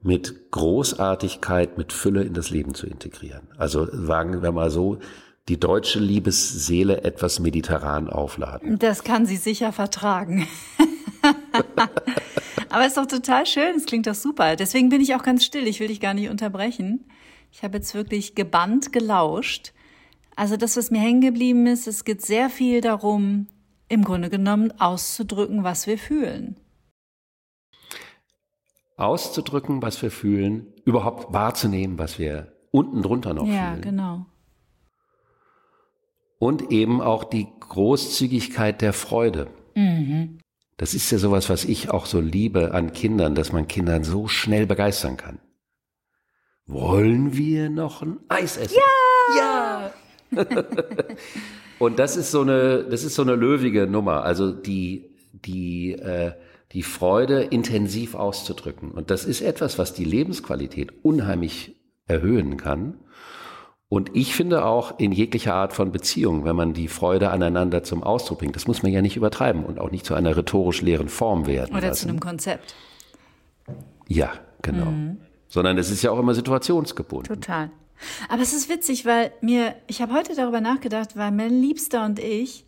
[0.00, 3.48] mit Großartigkeit, mit Fülle in das Leben zu integrieren.
[3.58, 5.00] Also sagen wir mal so,
[5.48, 8.78] die deutsche Liebesseele etwas mediterran aufladen.
[8.78, 10.48] Das kann sie sicher vertragen.
[12.74, 14.56] Aber ist doch total schön, es klingt doch super.
[14.56, 17.04] Deswegen bin ich auch ganz still, ich will dich gar nicht unterbrechen.
[17.52, 19.72] Ich habe jetzt wirklich gebannt gelauscht.
[20.34, 23.46] Also das, was mir hängen geblieben ist, es geht sehr viel darum,
[23.86, 26.56] im Grunde genommen auszudrücken, was wir fühlen.
[28.96, 33.84] Auszudrücken, was wir fühlen, überhaupt wahrzunehmen, was wir unten drunter noch ja, fühlen.
[33.84, 34.26] Ja, genau.
[36.40, 39.46] Und eben auch die Großzügigkeit der Freude.
[39.76, 40.40] Mhm.
[40.76, 44.26] Das ist ja sowas, was ich auch so liebe an Kindern, dass man Kindern so
[44.26, 45.38] schnell begeistern kann.
[46.66, 48.76] Wollen wir noch ein Eis essen?
[48.76, 49.92] Ja!
[50.32, 50.44] Ja!
[51.78, 54.24] und das ist so eine, das ist so eine löwige Nummer.
[54.24, 56.32] Also die, die, äh,
[56.72, 58.90] die Freude intensiv auszudrücken.
[58.90, 62.98] Und das ist etwas, was die Lebensqualität unheimlich erhöhen kann.
[63.88, 68.02] Und ich finde auch in jeglicher Art von Beziehung, wenn man die Freude aneinander zum
[68.02, 71.08] Ausdruck bringt, das muss man ja nicht übertreiben und auch nicht zu einer rhetorisch leeren
[71.08, 71.76] Form werden.
[71.76, 72.02] Oder lassen.
[72.02, 72.74] zu einem Konzept.
[74.08, 74.86] Ja, genau.
[74.86, 75.18] Mhm.
[75.48, 77.28] Sondern es ist ja auch immer situationsgebunden.
[77.28, 77.70] Total.
[78.28, 82.18] Aber es ist witzig, weil mir, ich habe heute darüber nachgedacht, weil mein Liebster und
[82.18, 82.64] ich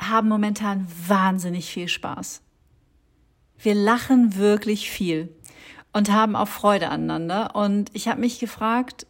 [0.00, 2.42] haben momentan wahnsinnig viel Spaß.
[3.58, 5.30] Wir lachen wirklich viel
[5.92, 7.56] und haben auch Freude aneinander.
[7.56, 9.06] Und ich habe mich gefragt,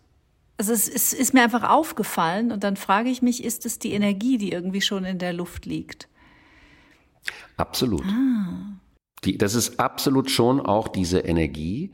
[0.58, 3.92] also es, es ist mir einfach aufgefallen und dann frage ich mich, ist es die
[3.92, 6.08] Energie, die irgendwie schon in der Luft liegt?
[7.56, 8.04] Absolut.
[8.04, 8.78] Ah.
[9.24, 11.92] Die, das ist absolut schon auch diese Energie.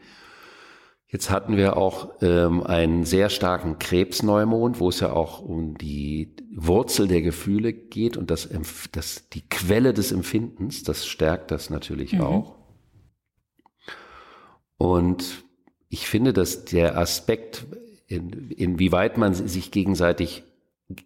[1.06, 6.34] Jetzt hatten wir auch ähm, einen sehr starken Krebsneumond, wo es ja auch um die
[6.56, 8.48] Wurzel der Gefühle geht und das,
[8.92, 12.22] das die Quelle des Empfindens, das stärkt das natürlich mhm.
[12.22, 12.56] auch.
[14.76, 15.44] Und
[15.88, 17.66] ich finde, dass der Aspekt,
[18.06, 20.44] in, inwieweit man sich gegenseitig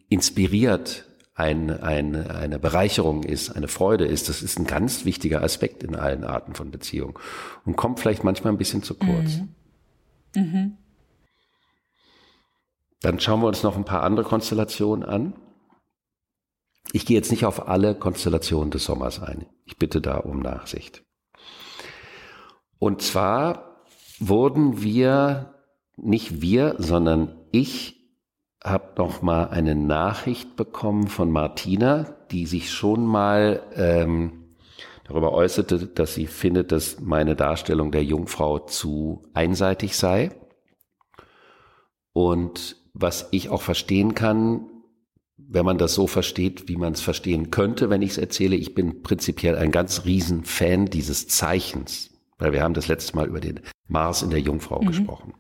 [0.09, 5.85] inspiriert, ein, ein, eine Bereicherung ist, eine Freude ist, das ist ein ganz wichtiger Aspekt
[5.85, 7.17] in allen Arten von Beziehung
[7.65, 9.37] und kommt vielleicht manchmal ein bisschen zu kurz.
[9.37, 10.43] Mhm.
[10.43, 10.77] Mhm.
[13.01, 15.35] Dann schauen wir uns noch ein paar andere Konstellationen an.
[16.93, 19.47] Ich gehe jetzt nicht auf alle Konstellationen des Sommers ein.
[19.65, 21.05] Ich bitte da um Nachsicht.
[22.81, 23.85] Und zwar
[24.19, 25.55] wurden wir,
[26.03, 27.99] nicht wir, sondern ich
[28.63, 34.55] habe noch mal eine Nachricht bekommen von Martina, die sich schon mal ähm,
[35.05, 40.31] darüber äußerte, dass sie findet, dass meine Darstellung der Jungfrau zu einseitig sei.
[42.13, 44.67] Und was ich auch verstehen kann,
[45.37, 48.75] wenn man das so versteht, wie man es verstehen könnte, wenn ich es erzähle, ich
[48.75, 53.41] bin prinzipiell ein ganz riesen Fan dieses Zeichens, weil wir haben das letzte Mal über
[53.41, 54.89] den Mars in der Jungfrau mhm.
[54.89, 55.35] gesprochen.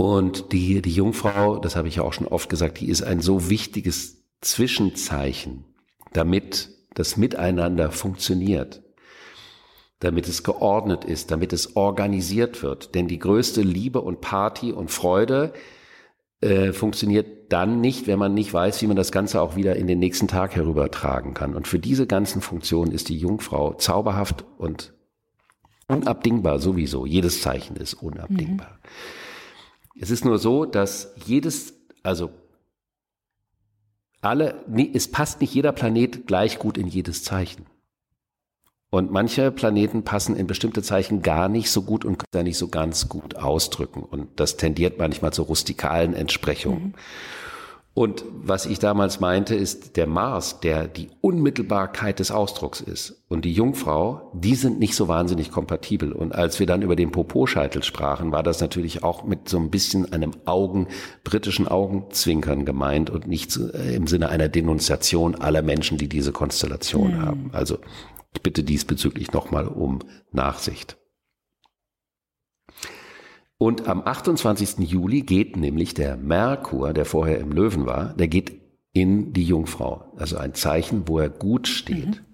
[0.00, 3.20] Und die, die Jungfrau, das habe ich ja auch schon oft gesagt, die ist ein
[3.20, 5.66] so wichtiges Zwischenzeichen,
[6.14, 8.82] damit das Miteinander funktioniert,
[9.98, 12.94] damit es geordnet ist, damit es organisiert wird.
[12.94, 15.52] Denn die größte Liebe und Party und Freude
[16.40, 19.86] äh, funktioniert dann nicht, wenn man nicht weiß, wie man das Ganze auch wieder in
[19.86, 21.54] den nächsten Tag herübertragen kann.
[21.54, 24.94] Und für diese ganzen Funktionen ist die Jungfrau zauberhaft und
[25.88, 27.04] unabdingbar sowieso.
[27.04, 28.78] Jedes Zeichen ist unabdingbar.
[28.82, 29.20] Mhm.
[29.98, 32.30] Es ist nur so, dass jedes, also
[34.20, 37.66] alle, es passt nicht jeder Planet gleich gut in jedes Zeichen.
[38.90, 42.58] Und manche Planeten passen in bestimmte Zeichen gar nicht so gut und können da nicht
[42.58, 44.02] so ganz gut ausdrücken.
[44.02, 46.82] Und das tendiert manchmal zu rustikalen Entsprechungen.
[46.82, 46.94] Mhm.
[47.92, 53.24] Und was ich damals meinte, ist der Mars, der die Unmittelbarkeit des Ausdrucks ist.
[53.28, 56.12] Und die Jungfrau, die sind nicht so wahnsinnig kompatibel.
[56.12, 59.70] Und als wir dann über den Popo-Scheitel sprachen, war das natürlich auch mit so ein
[59.70, 60.86] bisschen einem Augen,
[61.24, 67.16] britischen Augenzwinkern gemeint und nicht äh, im Sinne einer Denunziation aller Menschen, die diese Konstellation
[67.16, 67.22] mhm.
[67.22, 67.50] haben.
[67.52, 67.78] Also
[68.32, 69.98] ich bitte diesbezüglich nochmal um
[70.30, 70.99] Nachsicht.
[73.62, 74.78] Und am 28.
[74.90, 78.58] Juli geht nämlich der Merkur, der vorher im Löwen war, der geht
[78.94, 80.10] in die Jungfrau.
[80.16, 82.06] Also ein Zeichen, wo er gut steht.
[82.06, 82.24] Mhm.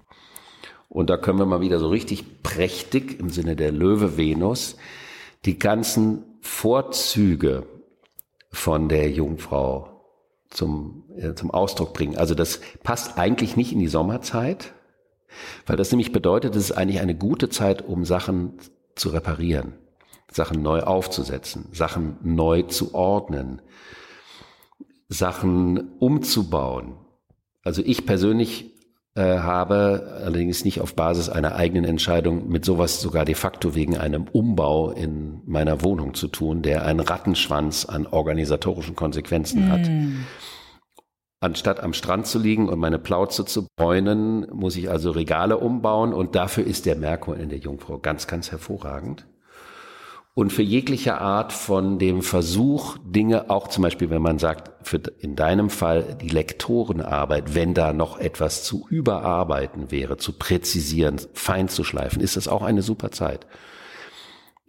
[0.88, 4.76] Und da können wir mal wieder so richtig prächtig im Sinne der Löwe Venus
[5.44, 7.66] die ganzen Vorzüge
[8.52, 10.04] von der Jungfrau
[10.48, 12.16] zum, äh, zum Ausdruck bringen.
[12.16, 14.74] Also das passt eigentlich nicht in die Sommerzeit,
[15.66, 18.58] weil das nämlich bedeutet, es ist eigentlich eine gute Zeit, um Sachen
[18.94, 19.74] zu reparieren,
[20.36, 23.62] Sachen neu aufzusetzen, Sachen neu zu ordnen,
[25.08, 26.94] Sachen umzubauen.
[27.62, 28.74] Also ich persönlich
[29.14, 33.96] äh, habe allerdings nicht auf Basis einer eigenen Entscheidung mit sowas sogar de facto wegen
[33.96, 39.72] einem Umbau in meiner Wohnung zu tun, der einen Rattenschwanz an organisatorischen Konsequenzen mm.
[39.72, 39.90] hat.
[41.40, 46.12] Anstatt am Strand zu liegen und meine Plauze zu bräunen, muss ich also Regale umbauen
[46.12, 49.26] und dafür ist der Merkur in der Jungfrau ganz, ganz hervorragend
[50.36, 55.00] und für jegliche Art von dem Versuch, Dinge, auch zum Beispiel, wenn man sagt, für
[55.18, 61.70] in deinem Fall die Lektorenarbeit, wenn da noch etwas zu überarbeiten wäre, zu präzisieren, fein
[61.70, 63.46] zu schleifen, ist das auch eine super Zeit.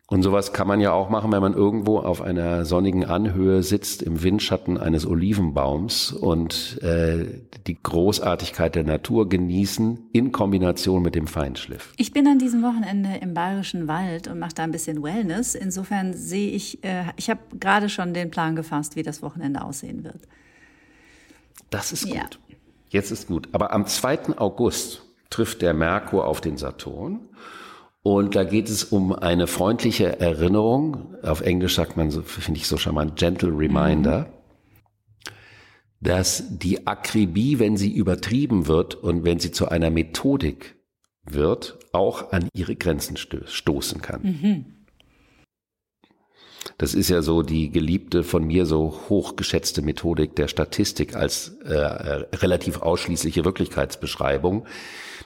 [0.10, 4.02] Und sowas kann man ja auch machen, wenn man irgendwo auf einer sonnigen Anhöhe sitzt
[4.02, 7.26] im Windschatten eines Olivenbaums und äh,
[7.68, 11.92] die Großartigkeit der Natur genießen in Kombination mit dem Feinschliff.
[11.98, 15.56] Ich bin an diesem Wochenende im Bayerischen Wald und mache da ein bisschen Wellness.
[15.56, 20.06] Insofern sehe ich, äh, ich habe gerade schon den Plan gefasst, wie das Wochenende aussehen
[20.06, 20.22] wird.
[21.70, 22.16] Das ist gut.
[22.16, 22.30] Ja.
[22.92, 23.50] Jetzt ist gut.
[23.52, 24.38] Aber am 2.
[24.38, 27.20] August trifft der Merkur auf den Saturn.
[28.08, 31.14] Und da geht es um eine freundliche Erinnerung.
[31.24, 34.20] Auf Englisch sagt man so, finde ich so charmant, gentle reminder.
[34.20, 35.34] Mhm.
[36.00, 40.78] Dass die Akribie, wenn sie übertrieben wird und wenn sie zu einer Methodik
[41.26, 44.22] wird, auch an ihre Grenzen stoßen kann.
[44.22, 44.66] Mhm.
[46.78, 51.74] Das ist ja so die geliebte, von mir so hochgeschätzte Methodik der Statistik als äh,
[51.74, 54.66] relativ ausschließliche Wirklichkeitsbeschreibung.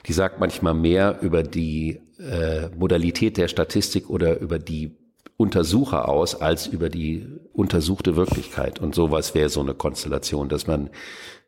[0.06, 4.96] Die sagt manchmal mehr über die äh, Modalität der Statistik oder über die
[5.36, 8.78] Untersucher aus als über die untersuchte Wirklichkeit.
[8.80, 10.90] Und sowas wäre so eine Konstellation, dass man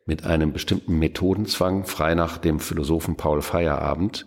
[0.05, 4.25] mit einem bestimmten Methodenzwang frei nach dem Philosophen Paul Feierabend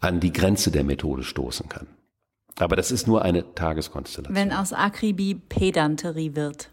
[0.00, 1.86] an die Grenze der Methode stoßen kann.
[2.58, 4.34] Aber das ist nur eine Tageskonstellation.
[4.34, 6.70] Wenn aus Akribie Pedanterie wird.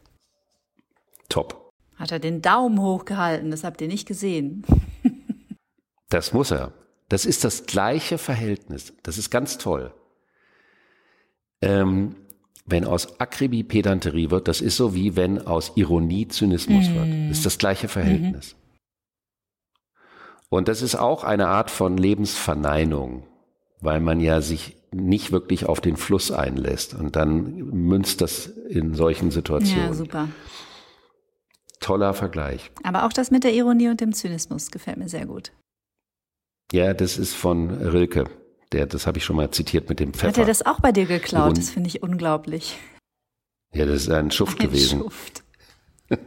[1.29, 1.71] Top.
[1.95, 4.65] Hat er den Daumen hochgehalten, das habt ihr nicht gesehen.
[6.09, 6.73] das muss er.
[7.09, 8.93] Das ist das gleiche Verhältnis.
[9.03, 9.93] Das ist ganz toll.
[11.61, 12.15] Ähm,
[12.65, 16.93] wenn aus Akribie Pedanterie wird, das ist so wie wenn aus Ironie Zynismus mm.
[16.93, 17.29] wird.
[17.29, 18.55] Das ist das gleiche Verhältnis.
[18.55, 18.67] Mhm.
[20.49, 23.25] Und das ist auch eine Art von Lebensverneinung,
[23.81, 27.56] weil man ja sich nicht wirklich auf den Fluss einlässt und dann
[27.88, 29.88] münzt das in solchen Situationen.
[29.88, 30.28] Ja, super.
[31.80, 32.71] Toller Vergleich.
[32.84, 35.52] Aber auch das mit der Ironie und dem Zynismus gefällt mir sehr gut.
[36.71, 38.26] Ja, das ist von Rilke.
[38.71, 40.28] Der, das habe ich schon mal zitiert mit dem Pfeffer.
[40.28, 41.50] Hat er das auch bei dir geklaut?
[41.50, 42.78] Und, das finde ich unglaublich.
[43.73, 45.00] Ja, das ist ein Schuft ein gewesen.
[45.00, 45.43] Schuft.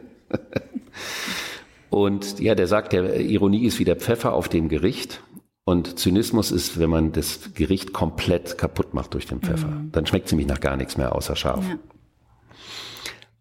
[1.89, 5.21] und ja, der sagt, der Ironie ist wie der Pfeffer auf dem Gericht.
[5.63, 9.67] Und Zynismus ist, wenn man das Gericht komplett kaputt macht durch den Pfeffer.
[9.67, 9.91] Mhm.
[9.91, 11.63] Dann schmeckt es nämlich nach gar nichts mehr außer scharf.
[11.67, 11.77] Ja.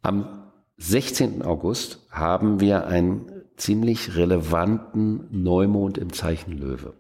[0.03, 1.43] Am 16.
[1.43, 6.95] August haben wir ein ziemlich relevanten Neumond im Zeichen Löwe.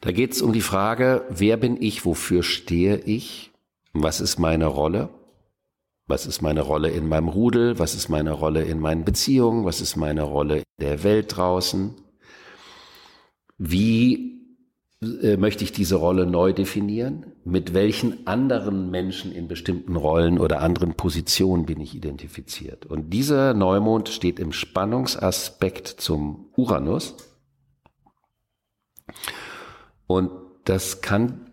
[0.00, 3.52] Da geht es um die Frage, wer bin ich, wofür stehe ich,
[3.92, 5.08] was ist meine Rolle,
[6.06, 9.80] was ist meine Rolle in meinem Rudel, was ist meine Rolle in meinen Beziehungen, was
[9.80, 11.94] ist meine Rolle in der Welt draußen,
[13.58, 14.38] wie
[15.02, 17.32] äh, möchte ich diese Rolle neu definieren?
[17.44, 22.86] Mit welchen anderen Menschen in bestimmten Rollen oder anderen Positionen bin ich identifiziert?
[22.86, 27.16] Und dieser Neumond steht im Spannungsaspekt zum Uranus.
[30.06, 30.30] Und
[30.64, 31.52] das kann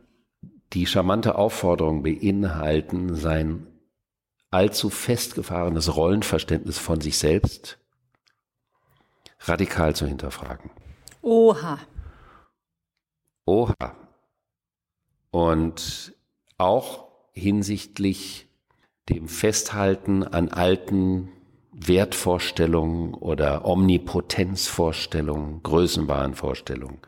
[0.73, 3.67] die charmante Aufforderung beinhalten, sein
[4.51, 7.77] allzu festgefahrenes Rollenverständnis von sich selbst
[9.41, 10.71] radikal zu hinterfragen.
[11.21, 11.79] Oha.
[13.45, 13.95] Oha.
[15.31, 16.13] Und
[16.57, 18.47] auch hinsichtlich
[19.09, 21.29] dem Festhalten an alten
[21.73, 26.99] Wertvorstellungen oder Omnipotenzvorstellungen, Größenbahnvorstellungen.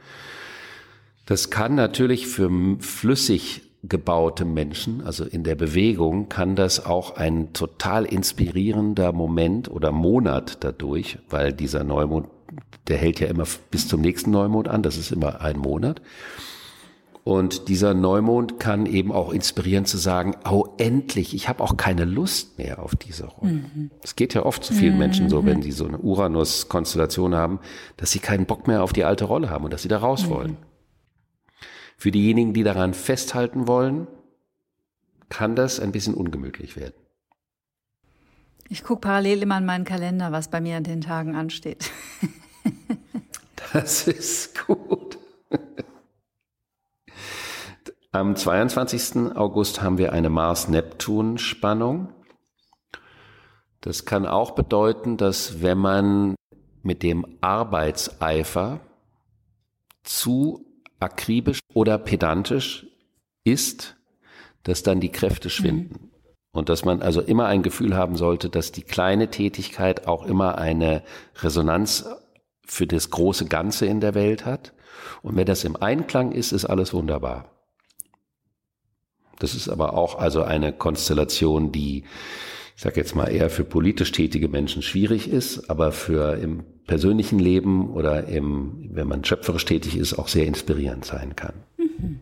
[1.25, 7.53] Das kann natürlich für flüssig gebaute Menschen, also in der Bewegung, kann das auch ein
[7.53, 12.27] total inspirierender Moment oder Monat dadurch, weil dieser Neumond
[12.87, 16.01] der hält ja immer bis zum nächsten Neumond an, das ist immer ein Monat.
[17.27, 22.05] Und dieser Neumond kann eben auch inspirieren zu sagen, oh endlich, ich habe auch keine
[22.05, 23.63] Lust mehr auf diese Rolle.
[24.01, 27.59] Es geht ja oft zu vielen Menschen so, wenn sie so eine Uranus-Konstellation haben,
[27.97, 30.29] dass sie keinen Bock mehr auf die alte Rolle haben und dass sie da raus
[30.29, 30.55] wollen.
[31.97, 34.07] Für diejenigen, die daran festhalten wollen,
[35.27, 36.95] kann das ein bisschen ungemütlich werden.
[38.69, 41.91] Ich gucke parallel immer in meinen Kalender, was bei mir an den Tagen ansteht.
[43.73, 45.17] Das ist gut.
[48.11, 49.35] Am 22.
[49.35, 52.13] August haben wir eine Mars-Neptun-Spannung.
[53.81, 56.35] Das kann auch bedeuten, dass wenn man
[56.81, 58.79] mit dem Arbeitseifer
[60.03, 60.65] zu
[60.99, 62.87] akribisch oder pedantisch
[63.43, 63.97] ist,
[64.63, 66.06] dass dann die Kräfte schwinden.
[66.57, 70.57] Und dass man also immer ein Gefühl haben sollte, dass die kleine Tätigkeit auch immer
[70.57, 71.03] eine
[71.35, 72.09] Resonanz
[72.65, 74.73] für das große Ganze in der Welt hat.
[75.21, 77.51] Und wenn das im Einklang ist, ist alles wunderbar.
[79.37, 82.05] Das ist aber auch also eine Konstellation, die,
[82.75, 87.37] ich sage jetzt mal, eher für politisch tätige Menschen schwierig ist, aber für im persönlichen
[87.37, 91.53] Leben oder im, wenn man schöpferisch tätig ist, auch sehr inspirierend sein kann.
[91.77, 92.19] Mhm.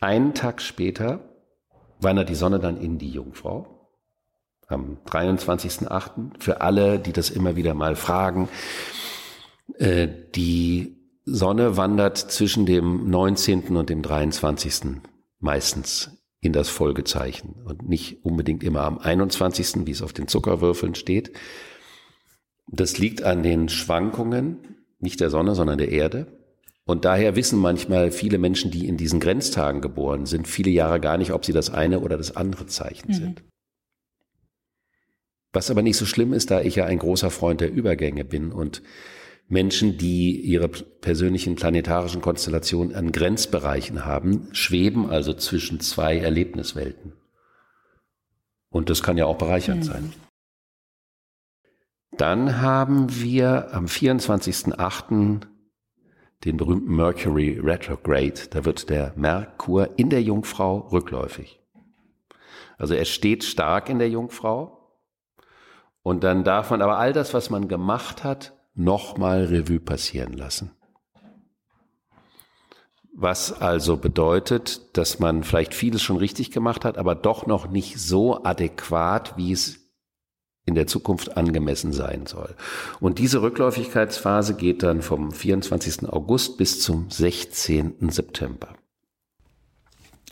[0.00, 1.25] Einen Tag später
[2.06, 3.90] wandert die Sonne dann in die Jungfrau.
[4.68, 6.40] Am 23.8.
[6.40, 8.48] Für alle, die das immer wieder mal fragen,
[9.74, 13.76] äh, die Sonne wandert zwischen dem 19.
[13.76, 15.02] und dem 23.
[15.40, 20.94] meistens in das Folgezeichen und nicht unbedingt immer am 21., wie es auf den Zuckerwürfeln
[20.94, 21.32] steht.
[22.68, 26.45] Das liegt an den Schwankungen, nicht der Sonne, sondern der Erde.
[26.86, 31.18] Und daher wissen manchmal viele Menschen, die in diesen Grenztagen geboren sind, viele Jahre gar
[31.18, 33.14] nicht, ob sie das eine oder das andere Zeichen mhm.
[33.14, 33.44] sind.
[35.52, 38.52] Was aber nicht so schlimm ist, da ich ja ein großer Freund der Übergänge bin
[38.52, 38.82] und
[39.48, 47.14] Menschen, die ihre persönlichen planetarischen Konstellationen an Grenzbereichen haben, schweben also zwischen zwei Erlebniswelten.
[48.70, 49.88] Und das kann ja auch bereichernd mhm.
[49.88, 50.12] sein.
[52.16, 55.46] Dann haben wir am 24.08
[56.46, 58.48] den berühmten Mercury Retrograde.
[58.50, 61.60] Da wird der Merkur in der Jungfrau rückläufig.
[62.78, 64.72] Also er steht stark in der Jungfrau.
[66.02, 70.70] Und dann darf man aber all das, was man gemacht hat, nochmal Revue passieren lassen.
[73.12, 77.98] Was also bedeutet, dass man vielleicht vieles schon richtig gemacht hat, aber doch noch nicht
[77.98, 79.85] so adäquat, wie es
[80.66, 82.54] in der Zukunft angemessen sein soll.
[83.00, 86.08] Und diese Rückläufigkeitsphase geht dann vom 24.
[86.08, 88.10] August bis zum 16.
[88.10, 88.74] September.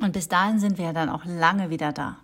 [0.01, 2.19] Und bis dahin sind wir ja dann auch lange wieder da.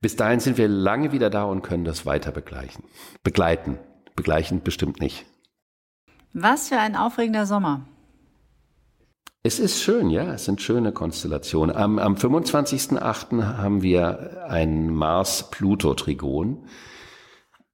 [0.00, 2.84] Bis dahin sind wir lange wieder da und können das weiter begleichen.
[3.22, 3.78] Begleiten.
[4.16, 5.26] Begleichen bestimmt nicht.
[6.32, 7.86] Was für ein aufregender Sommer.
[9.42, 11.74] Es ist schön, ja, es sind schöne Konstellationen.
[11.74, 13.56] Am, am 25.08.
[13.56, 16.64] haben wir ein Mars-Pluto-Trigon.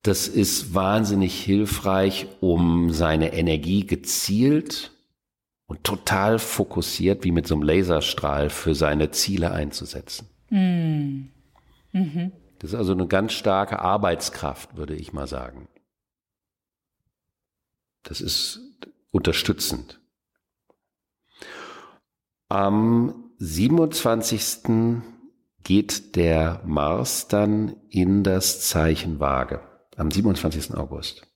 [0.04, 4.92] Das ist wahnsinnig hilfreich, um seine Energie gezielt
[5.66, 10.28] und total fokussiert, wie mit so einem Laserstrahl, für seine Ziele einzusetzen.
[10.50, 11.30] Mm.
[11.92, 12.32] Mhm.
[12.58, 15.68] Das ist also eine ganz starke Arbeitskraft, würde ich mal sagen.
[18.02, 18.60] Das ist
[19.10, 20.02] unterstützend.
[22.50, 25.00] Am 27.
[25.62, 29.62] geht der Mars dann in das Zeichen Waage
[29.96, 30.74] am 27.
[30.74, 31.26] August.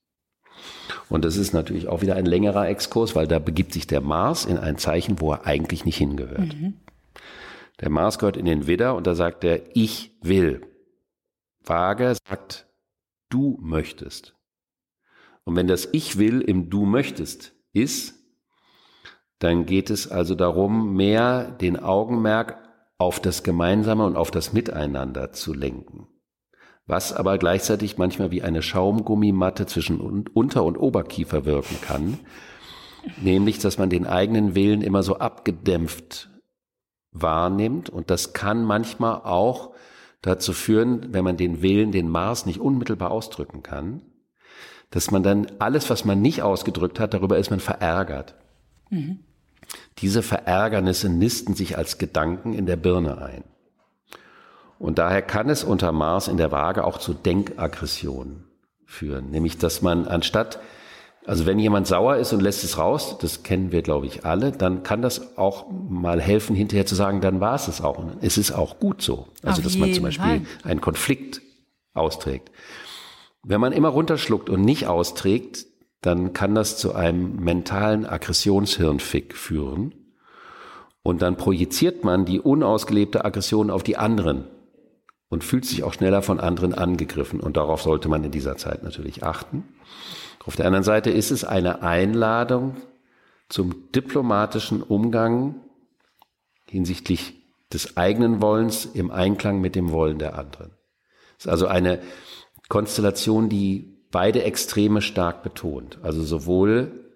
[1.09, 4.45] Und das ist natürlich auch wieder ein längerer Exkurs, weil da begibt sich der Mars
[4.45, 6.55] in ein Zeichen, wo er eigentlich nicht hingehört.
[6.55, 6.75] Mhm.
[7.81, 10.63] Der Mars gehört in den Widder und da sagt er, ich will.
[11.65, 12.67] Waage sagt,
[13.29, 14.35] du möchtest.
[15.45, 18.15] Und wenn das Ich will im Du möchtest ist,
[19.39, 22.59] dann geht es also darum, mehr den Augenmerk
[22.99, 26.09] auf das Gemeinsame und auf das Miteinander zu lenken
[26.89, 32.19] was aber gleichzeitig manchmal wie eine Schaumgummimatte zwischen Unter- und Oberkiefer wirken kann.
[33.21, 36.31] Nämlich, dass man den eigenen Willen immer so abgedämpft
[37.13, 37.91] wahrnimmt.
[37.91, 39.75] Und das kann manchmal auch
[40.23, 44.01] dazu führen, wenn man den Willen, den Mars nicht unmittelbar ausdrücken kann,
[44.91, 48.35] dass man dann alles, was man nicht ausgedrückt hat, darüber ist man verärgert.
[48.89, 49.21] Mhm.
[49.99, 53.45] Diese Verärgernisse nisten sich als Gedanken in der Birne ein.
[54.79, 58.45] Und daher kann es unter Mars in der Waage auch zu Denkaggressionen
[58.87, 59.31] führen.
[59.31, 60.61] Nämlich, dass man anstatt,
[61.27, 64.53] also wenn jemand sauer ist und lässt es raus, das kennen wir, glaube ich, alle,
[64.53, 67.99] dann kann das auch mal helfen, hinterher zu sagen, dann war es es auch.
[67.99, 69.27] Und es ist auch gut so.
[69.43, 70.43] Also, Auf dass man zum Beispiel Fall.
[70.63, 71.43] einen Konflikt
[71.93, 72.53] austrägt.
[73.43, 75.67] Wenn man immer runterschluckt und nicht austrägt,
[76.01, 79.95] dann kann das zu einem mentalen Aggressionshirnfick führen.
[81.03, 84.45] Und dann projiziert man die unausgelebte Aggression auf die anderen
[85.29, 87.41] und fühlt sich auch schneller von anderen angegriffen.
[87.41, 89.65] Und darauf sollte man in dieser Zeit natürlich achten.
[90.45, 92.77] Auf der anderen Seite ist es eine Einladung
[93.49, 95.57] zum diplomatischen Umgang
[96.67, 97.35] hinsichtlich
[97.73, 100.73] des eigenen Wollens im Einklang mit dem Wollen der anderen.
[101.39, 102.01] Es ist also eine
[102.69, 105.99] Konstellation, die beide Extreme stark betont.
[106.03, 107.09] Also sowohl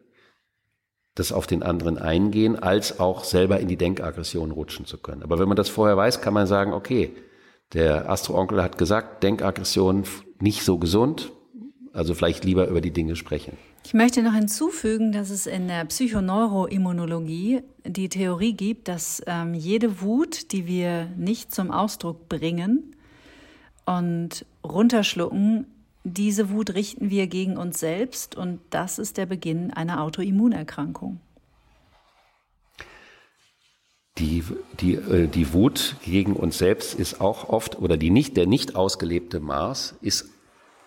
[1.14, 5.22] das auf den anderen eingehen, als auch selber in die Denkaggression rutschen zu können.
[5.22, 7.14] Aber wenn man das vorher weiß, kann man sagen, okay,
[7.74, 10.04] der Astro-Onkel hat gesagt, Denkaggression
[10.40, 11.32] nicht so gesund,
[11.92, 13.56] also vielleicht lieber über die Dinge sprechen.
[13.84, 20.00] Ich möchte noch hinzufügen, dass es in der Psychoneuroimmunologie die Theorie gibt, dass ähm, jede
[20.00, 22.94] Wut, die wir nicht zum Ausdruck bringen
[23.84, 25.66] und runterschlucken,
[26.04, 31.20] diese Wut richten wir gegen uns selbst und das ist der Beginn einer Autoimmunerkrankung.
[34.18, 34.44] Die,
[34.80, 38.76] die, äh, die Wut gegen uns selbst ist auch oft, oder die nicht, der nicht
[38.76, 40.26] ausgelebte Mars ist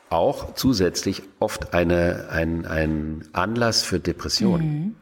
[0.09, 4.67] auch zusätzlich oft eine, ein, ein Anlass für Depressionen.
[4.67, 4.95] Mhm.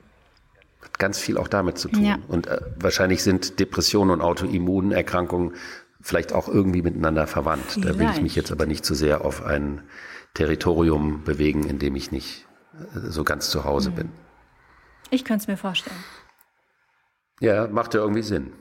[0.82, 2.05] Hat ganz viel auch damit zu tun.
[2.05, 2.17] Ja.
[2.28, 5.53] Und äh, wahrscheinlich sind Depressionen und Autoimmunerkrankungen
[6.01, 7.63] vielleicht auch irgendwie miteinander verwandt.
[7.67, 7.95] Vielleicht.
[7.95, 9.82] Da will ich mich jetzt aber nicht zu sehr auf ein
[10.34, 12.45] Territorium bewegen, in dem ich nicht
[12.95, 13.95] äh, so ganz zu Hause mhm.
[13.95, 14.09] bin.
[15.09, 15.97] Ich könnte es mir vorstellen.
[17.44, 18.54] Ja, macht ja irgendwie Sinn.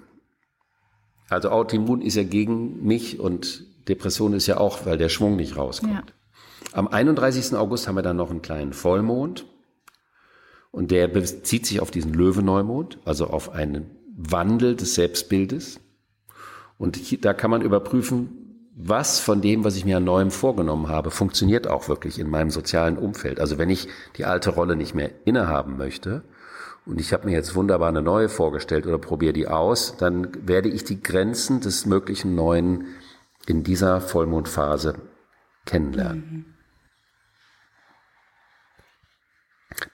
[1.28, 5.56] Also Autoimmun ist ja gegen mich und Depression ist ja auch, weil der Schwung nicht
[5.56, 5.92] rauskommt.
[5.92, 6.02] Ja.
[6.72, 7.54] Am 31.
[7.54, 9.46] August haben wir dann noch einen kleinen Vollmond
[10.72, 15.78] und der bezieht sich auf diesen Löweneumond, also auf einen Wandel des Selbstbildes.
[16.76, 20.88] Und hier, da kann man überprüfen, was von dem, was ich mir an Neuem vorgenommen
[20.88, 23.38] habe, funktioniert auch wirklich in meinem sozialen Umfeld.
[23.38, 26.24] Also wenn ich die alte Rolle nicht mehr innehaben möchte
[26.84, 30.68] und ich habe mir jetzt wunderbar eine neue vorgestellt oder probiere die aus, dann werde
[30.68, 32.86] ich die Grenzen des möglichen Neuen
[33.46, 34.94] in dieser Vollmondphase
[35.64, 36.24] kennenlernen.
[36.30, 36.44] Mhm.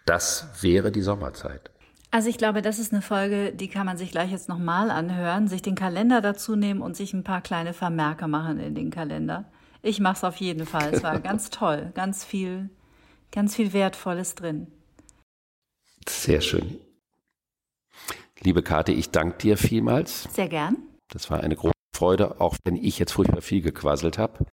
[0.07, 1.71] Das wäre die Sommerzeit.
[2.11, 5.47] Also ich glaube, das ist eine Folge, die kann man sich gleich jetzt nochmal anhören,
[5.47, 9.45] sich den Kalender dazu nehmen und sich ein paar kleine Vermerke machen in den Kalender.
[9.83, 10.95] Ich mache es auf jeden Fall.
[10.95, 12.71] Es war ganz toll, ganz viel,
[13.31, 14.69] ganz viel Wertvolles drin.
[16.07, 16.79] Sehr schön.
[18.41, 20.29] Liebe Kate, ich danke dir vielmals.
[20.33, 20.77] Sehr gern.
[21.09, 24.47] Das war eine große Freude, auch wenn ich jetzt furchtbar viel gequasselt habe.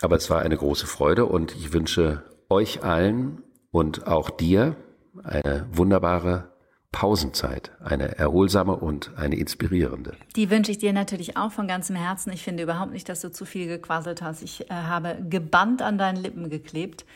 [0.00, 4.76] Aber es war eine große Freude und ich wünsche euch allen und auch dir
[5.22, 6.52] eine wunderbare
[6.90, 10.14] Pausenzeit, eine erholsame und eine inspirierende.
[10.36, 12.32] Die wünsche ich dir natürlich auch von ganzem Herzen.
[12.32, 14.42] Ich finde überhaupt nicht, dass du zu viel gequasselt hast.
[14.42, 17.06] Ich äh, habe gebannt an deinen Lippen geklebt.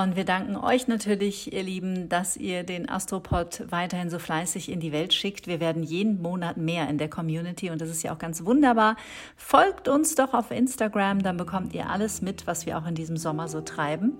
[0.00, 4.78] Und wir danken euch natürlich, ihr Lieben, dass ihr den Astropod weiterhin so fleißig in
[4.78, 5.48] die Welt schickt.
[5.48, 8.94] Wir werden jeden Monat mehr in der Community und das ist ja auch ganz wunderbar.
[9.36, 13.16] Folgt uns doch auf Instagram, dann bekommt ihr alles mit, was wir auch in diesem
[13.16, 14.12] Sommer so treiben.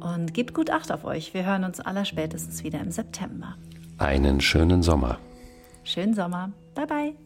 [0.00, 1.34] Und gebt gut Acht auf euch.
[1.34, 3.56] Wir hören uns aller spätestens wieder im September.
[3.98, 5.20] Einen schönen Sommer.
[5.84, 6.50] Schönen Sommer.
[6.74, 7.25] Bye bye.